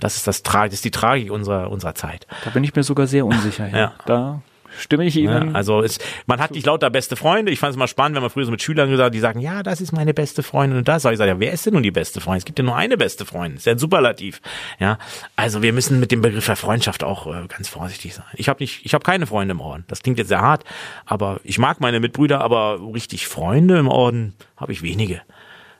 [0.00, 2.26] Das ist das, das ist die Tragik unserer, unserer Zeit.
[2.44, 3.68] Da bin ich mir sogar sehr unsicher.
[3.68, 3.94] ja.
[4.04, 4.42] Da
[4.78, 5.48] stimme ich Ihnen.
[5.48, 7.52] Ja, also es, man hat nicht lauter beste Freunde.
[7.52, 9.62] Ich fand es mal spannend, wenn man früher so mit Schülern gesagt, die sagen, ja,
[9.62, 11.04] das ist meine beste Freundin und das.
[11.04, 12.38] Aber ich sage, ja, wer ist denn nun die beste Freundin?
[12.38, 13.56] Es gibt ja nur eine beste Freundin.
[13.56, 14.40] Ist ja ein Superlativ.
[14.78, 14.98] Ja,
[15.34, 18.26] also wir müssen mit dem Begriff der Freundschaft auch äh, ganz vorsichtig sein.
[18.34, 19.84] Ich habe nicht, ich habe keine Freunde im Orden.
[19.88, 20.64] Das klingt jetzt sehr hart,
[21.04, 25.22] aber ich mag meine Mitbrüder, aber richtig Freunde im Orden habe ich wenige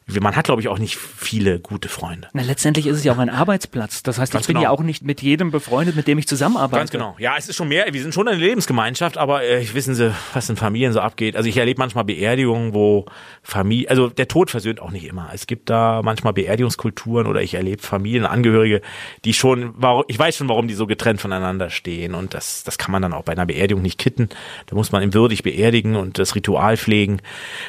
[0.09, 2.29] man hat, glaube ich, auch nicht viele gute Freunde.
[2.33, 4.05] Na, letztendlich ist es ja auch ein Arbeitsplatz.
[4.05, 4.65] Das heißt, Ganz ich bin genau.
[4.65, 6.79] ja auch nicht mit jedem befreundet, mit dem ich zusammenarbeite.
[6.79, 7.17] Ganz genau.
[7.19, 10.49] Ja, es ist schon mehr, wir sind schon eine Lebensgemeinschaft, aber äh, wissen Sie, was
[10.49, 11.35] in Familien so abgeht.
[11.35, 13.07] Also ich erlebe manchmal Beerdigungen, wo
[13.43, 15.31] Familie, also der Tod versöhnt auch nicht immer.
[15.35, 18.83] Es gibt da manchmal Beerdigungskulturen oder ich erlebe Familienangehörige,
[19.25, 19.75] die schon,
[20.07, 23.13] ich weiß schon, warum die so getrennt voneinander stehen und das, das kann man dann
[23.13, 24.29] auch bei einer Beerdigung nicht kitten.
[24.67, 27.21] Da muss man ihn würdig beerdigen und das Ritual pflegen.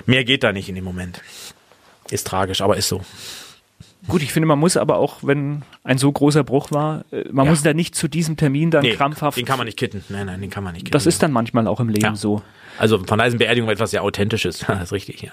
[0.05, 1.21] Mehr geht da nicht in dem Moment.
[2.11, 3.01] Ist tragisch, aber ist so.
[4.07, 7.45] Gut, ich finde, man muss aber auch, wenn ein so großer Bruch war, äh, man
[7.45, 7.51] ja.
[7.51, 9.37] muss da nicht zu diesem Termin dann nee, krampfhaft.
[9.37, 10.03] Den kann man nicht kitten.
[10.09, 10.93] Nein, nein, den kann man nicht kitten.
[10.93, 12.15] Das ist dann manchmal auch im Leben ja.
[12.15, 12.41] so.
[12.77, 14.59] Also von Eisen Beerdigung etwas sehr Authentisches.
[14.67, 15.31] das ist richtig, ja.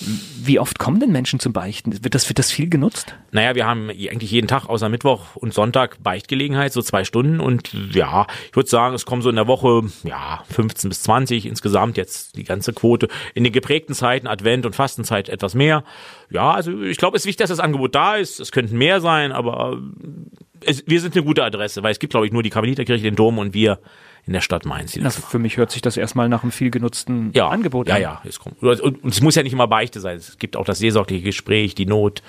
[0.00, 2.04] Wie oft kommen denn Menschen zum Beichten?
[2.04, 3.16] Wird das, wird das viel genutzt?
[3.32, 7.40] Naja, wir haben eigentlich jeden Tag außer Mittwoch und Sonntag Beichtgelegenheit, so zwei Stunden.
[7.40, 11.46] Und ja, ich würde sagen, es kommen so in der Woche, ja, 15 bis 20
[11.46, 13.08] insgesamt jetzt die ganze Quote.
[13.34, 15.82] In den geprägten Zeiten, Advent und Fastenzeit etwas mehr.
[16.30, 18.38] Ja, also ich glaube, es ist wichtig, dass das Angebot da ist.
[18.38, 19.80] Es könnten mehr sein, aber
[20.64, 23.16] es, wir sind eine gute Adresse, weil es gibt, glaube ich, nur die Karmeliterkirche, den
[23.16, 23.80] Dom und wir
[24.28, 24.92] in der Stadt Mainz.
[24.92, 27.90] Die das Na, für mich hört sich das erstmal nach einem viel genutzten ja, Angebot
[27.90, 28.00] an.
[28.00, 28.22] Ja, ja.
[28.28, 28.62] Es kommt.
[28.62, 30.18] Und, und es muss ja nicht immer Beichte sein.
[30.18, 32.22] Es gibt auch das seelsorgliche Gespräch, die Not,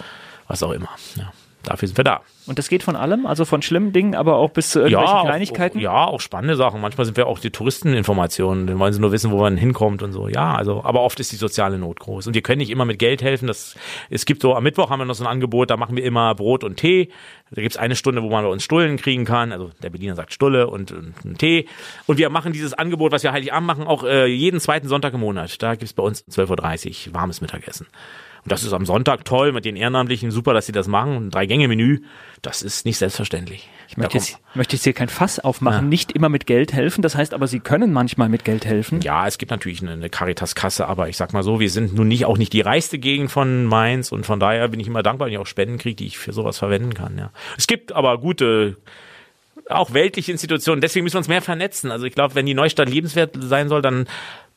[0.47, 0.89] was auch immer.
[1.17, 1.31] Ja.
[1.69, 2.21] Dafür sind wir da.
[2.47, 5.23] Und das geht von allem, also von schlimmen Dingen, aber auch bis zu irgendwelchen ja,
[5.23, 5.77] Kleinigkeiten?
[5.77, 6.81] Auch, ja, auch spannende Sachen.
[6.81, 10.11] Manchmal sind wir auch die Touristeninformationen, dann wollen sie nur wissen, wo man hinkommt und
[10.11, 10.27] so.
[10.27, 12.25] Ja, also, aber oft ist die soziale Not groß.
[12.25, 13.45] Und wir können nicht immer mit Geld helfen.
[13.45, 13.75] Das,
[14.09, 16.33] es gibt so, am Mittwoch haben wir noch so ein Angebot, da machen wir immer
[16.33, 17.09] Brot und Tee.
[17.51, 19.51] Da gibt's eine Stunde, wo man bei uns Stullen kriegen kann.
[19.51, 21.67] Also der Berliner sagt Stulle und, und einen Tee.
[22.07, 25.19] Und wir machen dieses Angebot, was wir Heiligabend machen, auch äh, jeden zweiten Sonntag im
[25.19, 25.61] Monat.
[25.61, 27.85] Da gibt's bei uns 12.30 Uhr warmes Mittagessen.
[28.43, 31.27] Und das ist am Sonntag toll mit den Ehrenamtlichen, super, dass sie das machen.
[31.27, 32.01] Ein Drei-Gänge-Menü,
[32.41, 33.69] das ist nicht selbstverständlich.
[33.87, 35.89] Ich möchte jetzt, möchte jetzt hier kein Fass aufmachen, ja.
[35.89, 37.01] nicht immer mit Geld helfen.
[37.01, 39.01] Das heißt aber, Sie können manchmal mit Geld helfen.
[39.01, 42.07] Ja, es gibt natürlich eine, eine Caritas-Kasse, aber ich sag mal so, wir sind nun
[42.07, 45.25] nicht auch nicht die reichste Gegend von Mainz und von daher bin ich immer dankbar,
[45.27, 47.17] wenn ich auch Spenden kriege, die ich für sowas verwenden kann.
[47.17, 47.31] Ja.
[47.57, 48.77] Es gibt aber gute
[49.69, 50.81] auch weltliche Institutionen.
[50.81, 51.91] Deswegen müssen wir uns mehr vernetzen.
[51.91, 54.07] Also ich glaube, wenn die Neustadt lebenswert sein soll, dann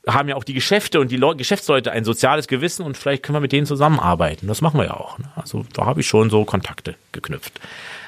[0.07, 3.37] haben ja auch die Geschäfte und die Le Geschäftsleute ein soziales Gewissen und vielleicht können
[3.37, 4.49] wir mit denen zusammenarbeiten.
[4.49, 5.19] Das machen wir ja auch.
[5.19, 5.27] Ne?
[5.37, 7.61] Also da habe ich schon so Kontakte geknüpft.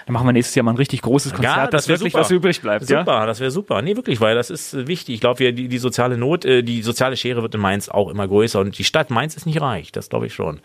[0.06, 2.24] Dann machen wir nächstes Jahr mal ein richtig großes Konzert, ja, das dass wirklich super.
[2.24, 2.86] was übrig bleibt.
[2.86, 3.26] Super, ja?
[3.26, 3.80] das wäre super.
[3.80, 5.14] Nee, wirklich, weil das ist äh, wichtig.
[5.14, 8.28] Ich glaube, die, die soziale Not, äh, die soziale Schere wird in Mainz auch immer
[8.28, 10.60] größer und die Stadt Mainz ist nicht reich, das glaube ich schon.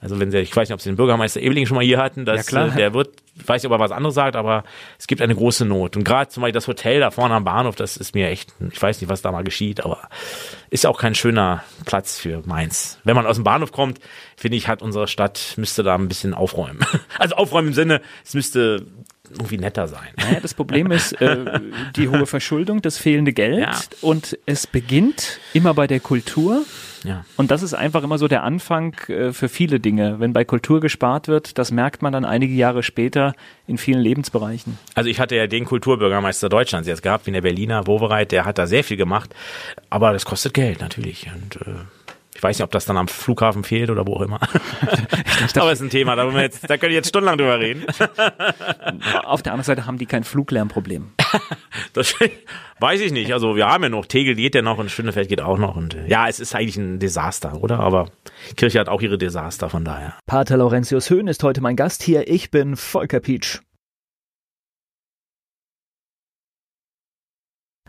[0.00, 2.24] Also wenn sie, ich weiß nicht, ob sie den Bürgermeister Ebeling schon mal hier hatten,
[2.24, 2.68] dass, ja, klar.
[2.68, 4.64] Äh, der wird, weiß nicht, ob er was anderes sagt, aber
[4.98, 5.96] es gibt eine große Not.
[5.96, 8.80] Und gerade zum Beispiel das Hotel da vorne am Bahnhof, das ist mir echt, ich
[8.80, 10.08] weiß nicht, was da mal geschieht, aber
[10.70, 12.98] ist auch kein schöner Platz für Mainz.
[13.04, 13.98] Wenn man aus dem Bahnhof kommt,
[14.36, 16.84] finde ich, hat unsere Stadt, müsste da ein bisschen aufräumen.
[17.18, 18.86] Also aufräumen im Sinne, es müsste
[19.30, 20.08] irgendwie netter sein.
[20.16, 21.60] Naja, das Problem ist äh,
[21.96, 23.80] die hohe Verschuldung, das fehlende Geld ja.
[24.00, 26.64] und es beginnt immer bei der Kultur.
[27.04, 27.24] Ja.
[27.36, 30.20] Und das ist einfach immer so der Anfang äh, für viele Dinge.
[30.20, 33.34] Wenn bei Kultur gespart wird, das merkt man dann einige Jahre später
[33.66, 34.78] in vielen Lebensbereichen.
[34.94, 38.58] Also ich hatte ja den Kulturbürgermeister Deutschlands jetzt gehabt, wie der Berliner Wovereit, der hat
[38.58, 39.34] da sehr viel gemacht,
[39.90, 41.26] aber das kostet Geld natürlich.
[41.34, 41.74] Und äh,
[42.34, 44.40] ich weiß nicht, ob das dann am Flughafen fehlt oder wo auch immer.
[45.54, 47.84] Aber es ist ein Thema, da, jetzt, da können ich jetzt stundenlang drüber reden.
[49.24, 51.12] Auf der anderen Seite haben die kein Fluglärmproblem.
[51.92, 52.14] das
[52.80, 53.32] weiß ich nicht.
[53.32, 55.76] Also wir haben ja noch, Tegel geht ja noch und Schönefeld geht auch noch.
[55.76, 57.78] Und ja, es ist eigentlich ein Desaster, oder?
[57.78, 58.10] Aber
[58.56, 60.14] Kirche hat auch ihre Desaster, von daher.
[60.26, 62.28] Pater Laurentius Höhn ist heute mein Gast hier.
[62.28, 63.60] Ich bin Volker Pietsch.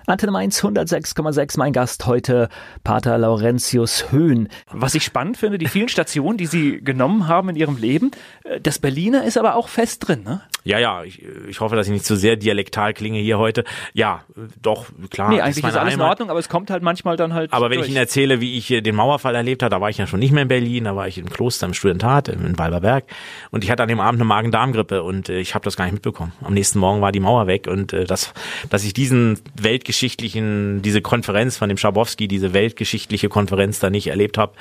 [0.08, 2.50] Antenne Mainz 106,6, mein Gast heute,
[2.84, 4.50] Pater Laurentius Höhn.
[4.72, 8.12] Was ich spannend finde, die vielen Stationen, die Sie genommen haben in Ihrem Leben,
[8.44, 10.42] äh, das Berliner ist aber auch fest drin, ne?
[10.66, 13.64] Ja, ja, ich, ich hoffe, dass ich nicht zu sehr dialektal klinge hier heute.
[13.94, 14.24] Ja,
[14.64, 15.30] doch, klar.
[15.30, 16.06] Nee, eigentlich ist, ist alles Heimat.
[16.06, 17.54] in Ordnung, aber es kommt halt manchmal dann halt.
[17.54, 17.86] Aber wenn durch.
[17.86, 20.32] ich Ihnen erzähle, wie ich den Mauerfall erlebt habe, da war ich ja schon nicht
[20.32, 23.06] mehr in Berlin, da war ich im Kloster im Studentat in Walberberg
[23.52, 25.94] und ich hatte an dem Abend eine Magen-Darm-Grippe und äh, ich habe das gar nicht
[25.94, 26.34] mitbekommen.
[26.42, 28.34] Am nächsten Morgen war die Mauer weg und äh, das,
[28.72, 34.40] dass ich diesen weltgeschichtlichen, diese Konferenz von dem Schabowski, diese weltgeschichtliche Konferenz da nicht erlebt
[34.40, 34.54] habe,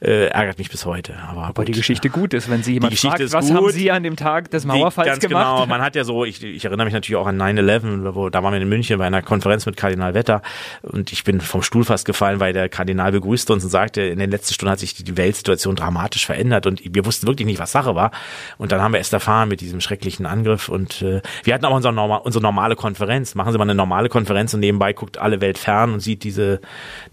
[0.00, 1.16] äh, ärgert mich bis heute.
[1.28, 3.56] Aber, aber die Geschichte gut ist, wenn Sie jemand fragt, was gut.
[3.56, 5.47] haben Sie an dem Tag des Mauerfalls gemacht?
[5.47, 8.42] Genau, man hat ja so, ich, ich erinnere mich natürlich auch an 9-11, wo da
[8.42, 10.42] waren wir in München bei einer Konferenz mit Kardinal Wetter
[10.82, 14.18] und ich bin vom Stuhl fast gefallen, weil der Kardinal begrüßte uns und sagte, in
[14.18, 17.72] den letzten Stunden hat sich die Weltsituation dramatisch verändert und wir wussten wirklich nicht, was
[17.72, 18.10] Sache war.
[18.56, 21.74] Und dann haben wir erst erfahren mit diesem schrecklichen Angriff und äh, wir hatten auch
[21.74, 23.34] unsere, normal, unsere normale Konferenz.
[23.34, 26.60] Machen Sie mal eine normale Konferenz und nebenbei guckt alle Welt fern und sieht diese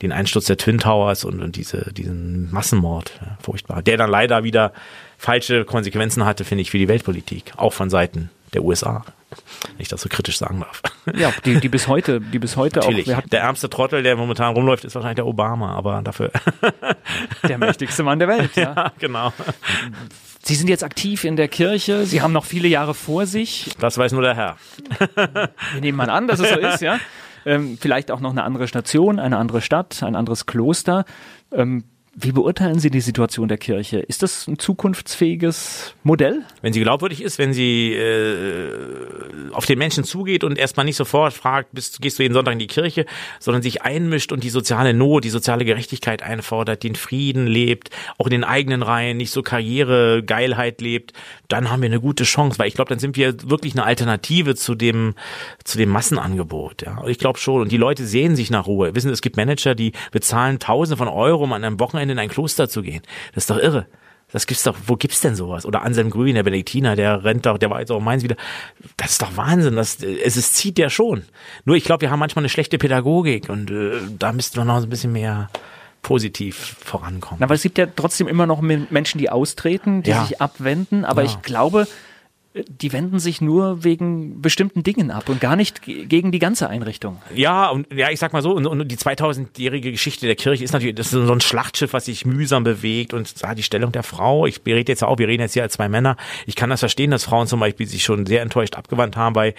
[0.01, 4.43] den Einsturz der Twin Towers und, und diese diesen Massenmord, ja, furchtbar, der dann leider
[4.43, 4.73] wieder
[5.17, 9.05] falsche Konsequenzen hatte, finde ich, für die Weltpolitik, auch von Seiten der USA.
[9.67, 10.81] Wenn ich das so kritisch sagen darf.
[11.13, 13.13] Ja, die, die bis heute, die bis heute Natürlich.
[13.13, 13.21] auch.
[13.21, 16.31] Der ärmste Trottel, der momentan rumläuft, ist wahrscheinlich der Obama, aber dafür.
[17.47, 18.73] Der mächtigste Mann der Welt, ja.
[18.75, 19.33] ja genau.
[20.41, 23.71] Sie sind jetzt aktiv in der Kirche, Sie haben noch viele Jahre vor sich.
[23.79, 24.57] Das weiß nur der Herr.
[25.15, 26.99] Wir nehmen mal an, dass es so ist, ja.
[27.47, 31.05] Ähm, vielleicht auch noch eine andere Station, eine andere Stadt, ein anderes Kloster.
[31.51, 31.83] Ähm,
[32.17, 33.99] wie beurteilen Sie die Situation der Kirche?
[33.99, 36.43] Ist das ein zukunftsfähiges Modell?
[36.61, 38.71] Wenn sie glaubwürdig ist, wenn sie äh,
[39.51, 42.59] auf den Menschen zugeht und erstmal nicht sofort fragt, bist, gehst du jeden Sonntag in
[42.59, 43.05] die Kirche,
[43.41, 48.27] sondern sich einmischt und die soziale Not, die soziale Gerechtigkeit einfordert, den Frieden lebt, auch
[48.27, 51.11] in den eigenen Reihen, nicht so Karrieregeilheit lebt,
[51.49, 54.55] dann haben wir eine gute Chance, weil ich glaube, dann sind wir wirklich eine Alternative
[54.55, 55.15] zu dem
[55.65, 56.83] zu dem Massenangebot.
[56.83, 57.61] Ja, ich glaube schon.
[57.61, 58.95] Und die Leute sehen sich nach Ruhe.
[58.95, 62.29] Wissen, es gibt Manager, die bezahlen Tausende von Euro, um an einem Wochenende in ein
[62.29, 63.01] Kloster zu gehen.
[63.33, 63.87] Das ist doch irre.
[64.31, 65.65] Das gibt's doch, wo gibt's denn sowas?
[65.65, 68.35] Oder Anselm Grün, der Benediktiner, der rennt doch, der war jetzt auch meins wieder.
[68.97, 69.75] Das ist doch Wahnsinn.
[69.75, 71.23] Das, es, es zieht ja schon.
[71.63, 74.81] Nur ich glaube, wir haben manchmal eine schlechte Pädagogik und äh, da müssten wir noch
[74.81, 75.49] ein bisschen mehr
[76.01, 77.43] positiv vorankommen.
[77.43, 80.25] Aber es gibt ja trotzdem immer noch Menschen, die austreten, die ja.
[80.25, 81.05] sich abwenden.
[81.05, 81.29] Aber ja.
[81.29, 81.87] ich glaube,
[82.67, 87.21] die wenden sich nur wegen bestimmten Dingen ab und gar nicht gegen die ganze Einrichtung.
[87.33, 90.71] Ja, und ja, ich sag mal so, und, und die 2000-jährige Geschichte der Kirche ist
[90.71, 94.03] natürlich, das ist so ein Schlachtschiff, was sich mühsam bewegt und ja, die Stellung der
[94.03, 94.45] Frau.
[94.45, 96.15] Ich rede jetzt auch, wir reden jetzt hier als zwei Männer.
[96.45, 99.53] Ich kann das verstehen, dass Frauen zum Beispiel sich schon sehr enttäuscht abgewandt haben, weil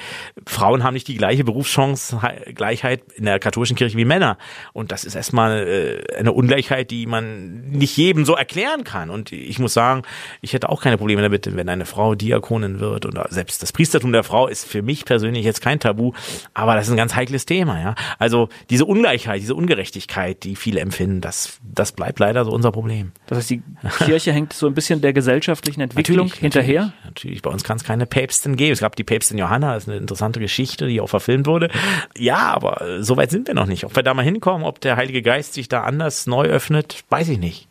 [0.46, 2.18] Frauen haben nicht die gleiche Berufschance,
[2.54, 4.38] Gleichheit in der katholischen Kirche wie Männer.
[4.72, 5.66] Und das ist erstmal
[6.08, 9.10] äh, eine Ungleichheit, die man nicht jedem so erklären kann.
[9.10, 10.02] Und ich muss sagen,
[10.40, 13.72] ich hätte auch keine Probleme damit, wenn eine Frau Diakonin wird wird oder selbst das
[13.72, 16.12] Priestertum der Frau ist für mich persönlich jetzt kein Tabu,
[16.54, 17.94] aber das ist ein ganz heikles Thema, ja.
[18.18, 23.12] Also diese Ungleichheit, diese Ungerechtigkeit, die viele empfinden, das, das bleibt leider so unser Problem.
[23.26, 23.62] Das heißt, die
[24.04, 26.80] Kirche hängt so ein bisschen der gesellschaftlichen Entwicklung natürlich, hinterher?
[26.80, 28.72] Natürlich, natürlich, bei uns kann es keine Päpstin geben.
[28.72, 31.70] Es gab die Päpstin Johanna, das ist eine interessante Geschichte, die auch verfilmt wurde.
[32.16, 33.84] Ja, aber so weit sind wir noch nicht.
[33.84, 37.28] Ob wir da mal hinkommen, ob der Heilige Geist sich da anders neu öffnet, weiß
[37.28, 37.68] ich nicht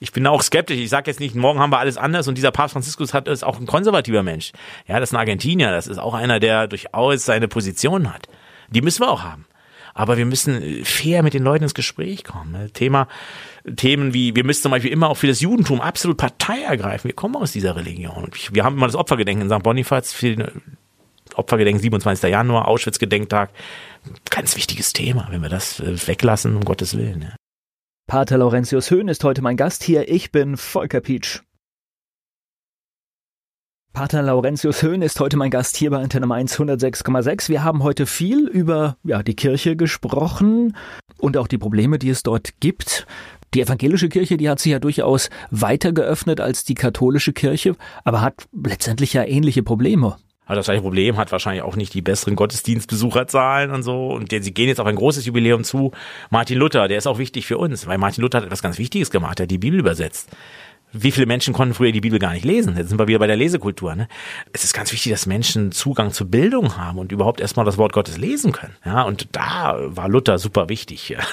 [0.00, 0.78] ich bin auch skeptisch.
[0.78, 3.44] Ich sage jetzt nicht, morgen haben wir alles anders und dieser Papst Franziskus hat ist
[3.44, 4.52] auch ein konservativer Mensch.
[4.86, 8.28] Ja, das ist ein Argentinier, das ist auch einer, der durchaus seine Position hat.
[8.70, 9.46] Die müssen wir auch haben.
[9.94, 12.52] Aber wir müssen fair mit den Leuten ins Gespräch kommen.
[12.52, 12.70] Ne?
[12.70, 13.08] Thema,
[13.74, 17.08] Themen wie, wir müssen zum Beispiel immer auch für das Judentum absolut Partei ergreifen.
[17.08, 18.30] Wir kommen aus dieser Religion.
[18.52, 19.64] Wir haben immer das Opfergedenken in St.
[19.64, 20.62] Bonifaz für den
[21.34, 22.30] Opfergedenken 27.
[22.30, 23.50] Januar, Auschwitz-Gedenktag.
[24.30, 27.22] Ganz wichtiges Thema, wenn wir das äh, weglassen, um Gottes Willen.
[27.22, 27.37] Ja.
[28.08, 30.08] Pater Laurentius Höhn ist heute mein Gast hier.
[30.08, 31.42] Ich bin Volker Pietsch.
[33.92, 37.50] Pater Laurentius Höhn ist heute mein Gast hier bei Antenne Mainz 106,6.
[37.50, 40.74] Wir haben heute viel über ja, die Kirche gesprochen
[41.18, 43.06] und auch die Probleme, die es dort gibt.
[43.52, 48.22] Die evangelische Kirche, die hat sich ja durchaus weiter geöffnet als die katholische Kirche, aber
[48.22, 50.16] hat letztendlich ja ähnliche Probleme
[50.48, 54.08] hat das gleiche Problem, hat wahrscheinlich auch nicht die besseren Gottesdienstbesucherzahlen und so.
[54.08, 55.92] Und sie gehen jetzt auf ein großes Jubiläum zu.
[56.30, 59.10] Martin Luther, der ist auch wichtig für uns, weil Martin Luther hat etwas ganz Wichtiges
[59.10, 60.30] gemacht, er hat die Bibel übersetzt.
[60.90, 62.74] Wie viele Menschen konnten früher die Bibel gar nicht lesen?
[62.78, 63.94] Jetzt sind wir wieder bei der Lesekultur.
[63.94, 64.08] Ne?
[64.54, 67.92] Es ist ganz wichtig, dass Menschen Zugang zur Bildung haben und überhaupt erstmal das Wort
[67.92, 68.74] Gottes lesen können.
[68.86, 71.14] Ja, und da war Luther super wichtig.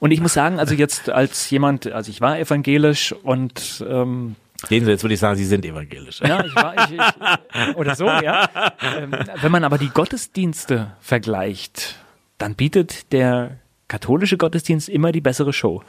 [0.00, 4.36] Und ich muss sagen, also jetzt als jemand, also ich war evangelisch und ähm,
[4.68, 6.20] Sehen Sie, jetzt würde ich sagen, Sie sind evangelisch.
[6.20, 8.48] Ja, ich war, ich, ich, oder so, ja.
[8.96, 11.96] Ähm, wenn man aber die Gottesdienste vergleicht,
[12.38, 13.58] dann bietet der
[13.88, 15.82] katholische Gottesdienst immer die bessere Show.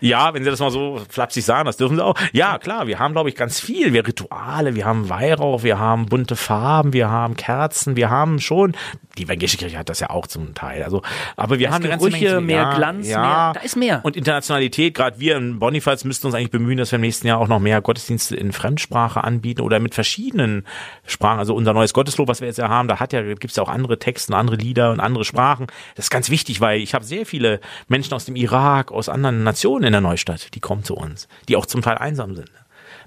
[0.00, 2.14] Ja, wenn Sie das mal so flapsig sagen, das dürfen Sie auch.
[2.32, 3.92] Ja, klar, wir haben, glaube ich, ganz viel.
[3.92, 8.74] Wir Rituale, wir haben Weihrauch, wir haben bunte Farben, wir haben Kerzen, wir haben schon,
[9.18, 10.82] die evangelische Kirche hat das ja auch zum Teil.
[10.82, 11.02] Also,
[11.36, 13.20] aber wir Das haben Gerüche, mehr ja, Glanz, ja.
[13.20, 14.00] mehr- da ist mehr.
[14.02, 17.38] Und Internationalität, gerade wir in Bonifaz müssten uns eigentlich bemühen, dass wir im nächsten Jahr
[17.38, 20.64] auch noch mehr Gottesdienste in Fremdsprache anbieten oder mit verschiedenen
[21.06, 21.38] Sprachen.
[21.38, 23.68] Also unser neues Gotteslob, was wir jetzt ja haben, da hat ja, gibt's ja auch
[23.68, 25.66] andere Texte, andere Lieder und andere Sprachen.
[25.96, 27.41] Das ist ganz wichtig, weil ich habe sehr viele
[27.88, 31.56] Menschen aus dem Irak, aus anderen Nationen in der Neustadt, die kommen zu uns, die
[31.56, 32.50] auch zum Teil einsam sind.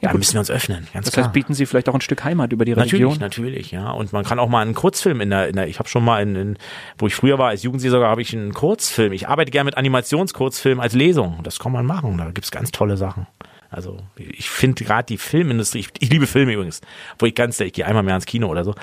[0.01, 0.19] Da gut.
[0.19, 1.25] müssen wir uns öffnen, ganz Das klar.
[1.25, 3.17] heißt, bieten Sie vielleicht auch ein Stück Heimat über die Religion?
[3.17, 3.91] Natürlich, natürlich, ja.
[3.91, 6.21] Und man kann auch mal einen Kurzfilm in der, in der ich habe schon mal
[6.21, 6.57] in, in,
[6.97, 9.13] wo ich früher war als Jugendseelsorger, habe ich einen Kurzfilm.
[9.13, 11.39] Ich arbeite gerne mit Animationskurzfilmen als Lesung.
[11.43, 12.17] Das kann man machen.
[12.17, 13.27] Da gibt's ganz tolle Sachen.
[13.69, 16.81] Also ich finde gerade die Filmindustrie, ich, ich liebe Filme übrigens,
[17.19, 18.75] wo ich ganz, ich gehe einmal mehr ins Kino oder so.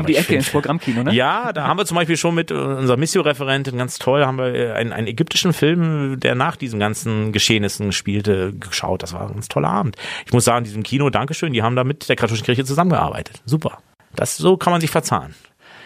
[0.00, 1.12] Um die Ecke find- ins Programmkino, ne?
[1.14, 4.72] Ja, da haben wir zum Beispiel schon mit unserer Missio-Referentin, ganz toll, haben wir äh,
[4.72, 9.02] einen, einen ägyptischen Film, der nach diesen ganzen Geschehnissen spielte, geschaut.
[9.02, 9.96] Das war ein ganz toller Abend.
[10.26, 13.40] Ich muss sagen, in diesem Kino, Dankeschön, die haben da mit der katholischen Kirche zusammengearbeitet.
[13.44, 13.78] Super.
[14.16, 15.34] Das, so kann man sich verzahnen.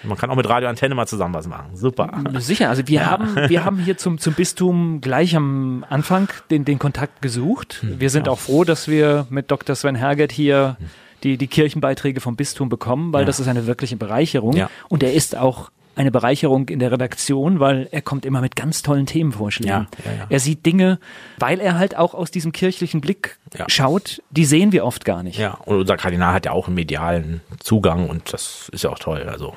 [0.04, 1.74] Man kann auch mit Radio Antenne mal zusammen was machen.
[1.74, 2.10] Super.
[2.38, 6.78] Sicher, also wir haben wir haben hier zum zum Bistum gleich am Anfang den den
[6.78, 7.78] Kontakt gesucht.
[7.80, 9.74] Hm, Wir sind auch froh, dass wir mit Dr.
[9.74, 10.76] Sven Herget hier
[11.22, 13.26] die die Kirchenbeiträge vom Bistum bekommen, weil Ja.
[13.26, 14.70] das ist eine wirkliche Bereicherung Ja.
[14.88, 18.82] und er ist auch eine Bereicherung in der Redaktion, weil er kommt immer mit ganz
[18.82, 19.88] tollen Themenvorschlägen.
[20.04, 20.26] Ja, ja, ja.
[20.28, 21.00] Er sieht Dinge,
[21.38, 25.38] weil er halt auch aus diesem kirchlichen Blick schaut, die sehen wir oft gar nicht.
[25.40, 28.98] Ja, und unser Kardinal hat ja auch einen medialen Zugang und das ist ja auch
[29.00, 29.24] toll.
[29.28, 29.54] Also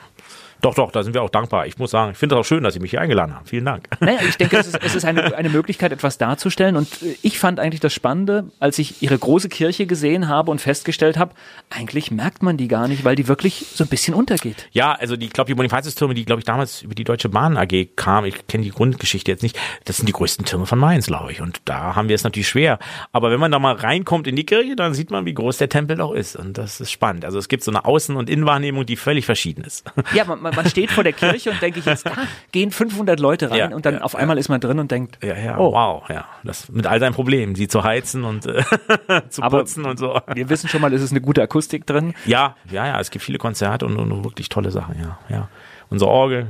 [0.61, 1.65] doch, doch, da sind wir auch dankbar.
[1.65, 3.45] Ich muss sagen, ich finde es auch schön, dass Sie mich hier eingeladen haben.
[3.45, 3.87] Vielen Dank.
[3.99, 6.75] Naja, ich denke, es ist, es ist eine, eine Möglichkeit, etwas darzustellen.
[6.75, 6.87] Und
[7.21, 11.33] ich fand eigentlich das Spannende, als ich ihre große Kirche gesehen habe und festgestellt habe,
[11.69, 14.67] eigentlich merkt man die gar nicht, weil die wirklich so ein bisschen untergeht.
[14.71, 17.95] Ja, also die, glaube die Bonifatiustürme, die glaube ich damals über die Deutsche Bahn AG
[17.95, 21.31] kamen, ich kenne die Grundgeschichte jetzt nicht, das sind die größten Türme von Mainz, glaube
[21.31, 21.41] ich.
[21.41, 22.79] Und da haben wir es natürlich schwer.
[23.11, 25.69] Aber wenn man da mal reinkommt in die Kirche, dann sieht man, wie groß der
[25.69, 26.35] Tempel doch ist.
[26.35, 27.25] Und das ist spannend.
[27.25, 29.85] Also es gibt so eine Außen- und Innenwahrnehmung, die völlig verschieden ist.
[30.13, 32.11] Ja, man, man man steht vor der Kirche und denke ich jetzt, da
[32.51, 35.23] gehen 500 Leute rein Ja, und dann ja, auf einmal ist man drin und denkt,
[35.23, 36.25] Ja, ja, oh, wow, ja.
[36.43, 38.63] Das mit all seinen Problemen, sie zu heizen und äh,
[39.29, 40.19] zu putzen und so.
[40.33, 42.13] wir wissen schon mal, es ist eine gute Akustik drin.
[42.25, 45.47] Ja, ja, ja, es gibt viele Konzerte und, und wirklich tolle Sachen, ja, ja.
[45.89, 46.47] Unsere Orgel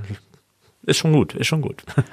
[0.83, 1.83] ist schon gut, ist schon gut.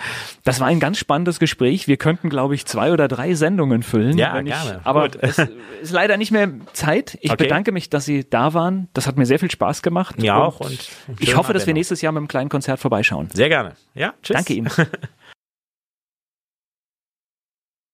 [0.44, 1.88] Das war ein ganz spannendes Gespräch.
[1.88, 4.16] Wir könnten, glaube ich, zwei oder drei Sendungen füllen.
[4.16, 4.80] Ja, ich, gerne.
[4.84, 5.18] Aber Gut.
[5.20, 5.38] es
[5.82, 7.18] ist leider nicht mehr Zeit.
[7.20, 7.44] Ich Okay.
[7.44, 8.88] bedanke mich, dass Sie da waren.
[8.94, 10.22] Das hat mir sehr viel Spaß gemacht.
[10.22, 10.60] Ja, auch.
[10.60, 10.88] Und
[11.18, 13.28] ich hoffe, dass wir nächstes Jahr mit einem kleinen Konzert vorbeischauen.
[13.34, 13.74] Sehr gerne.
[13.94, 14.36] Ja, tschüss.
[14.36, 14.70] Danke Ihnen.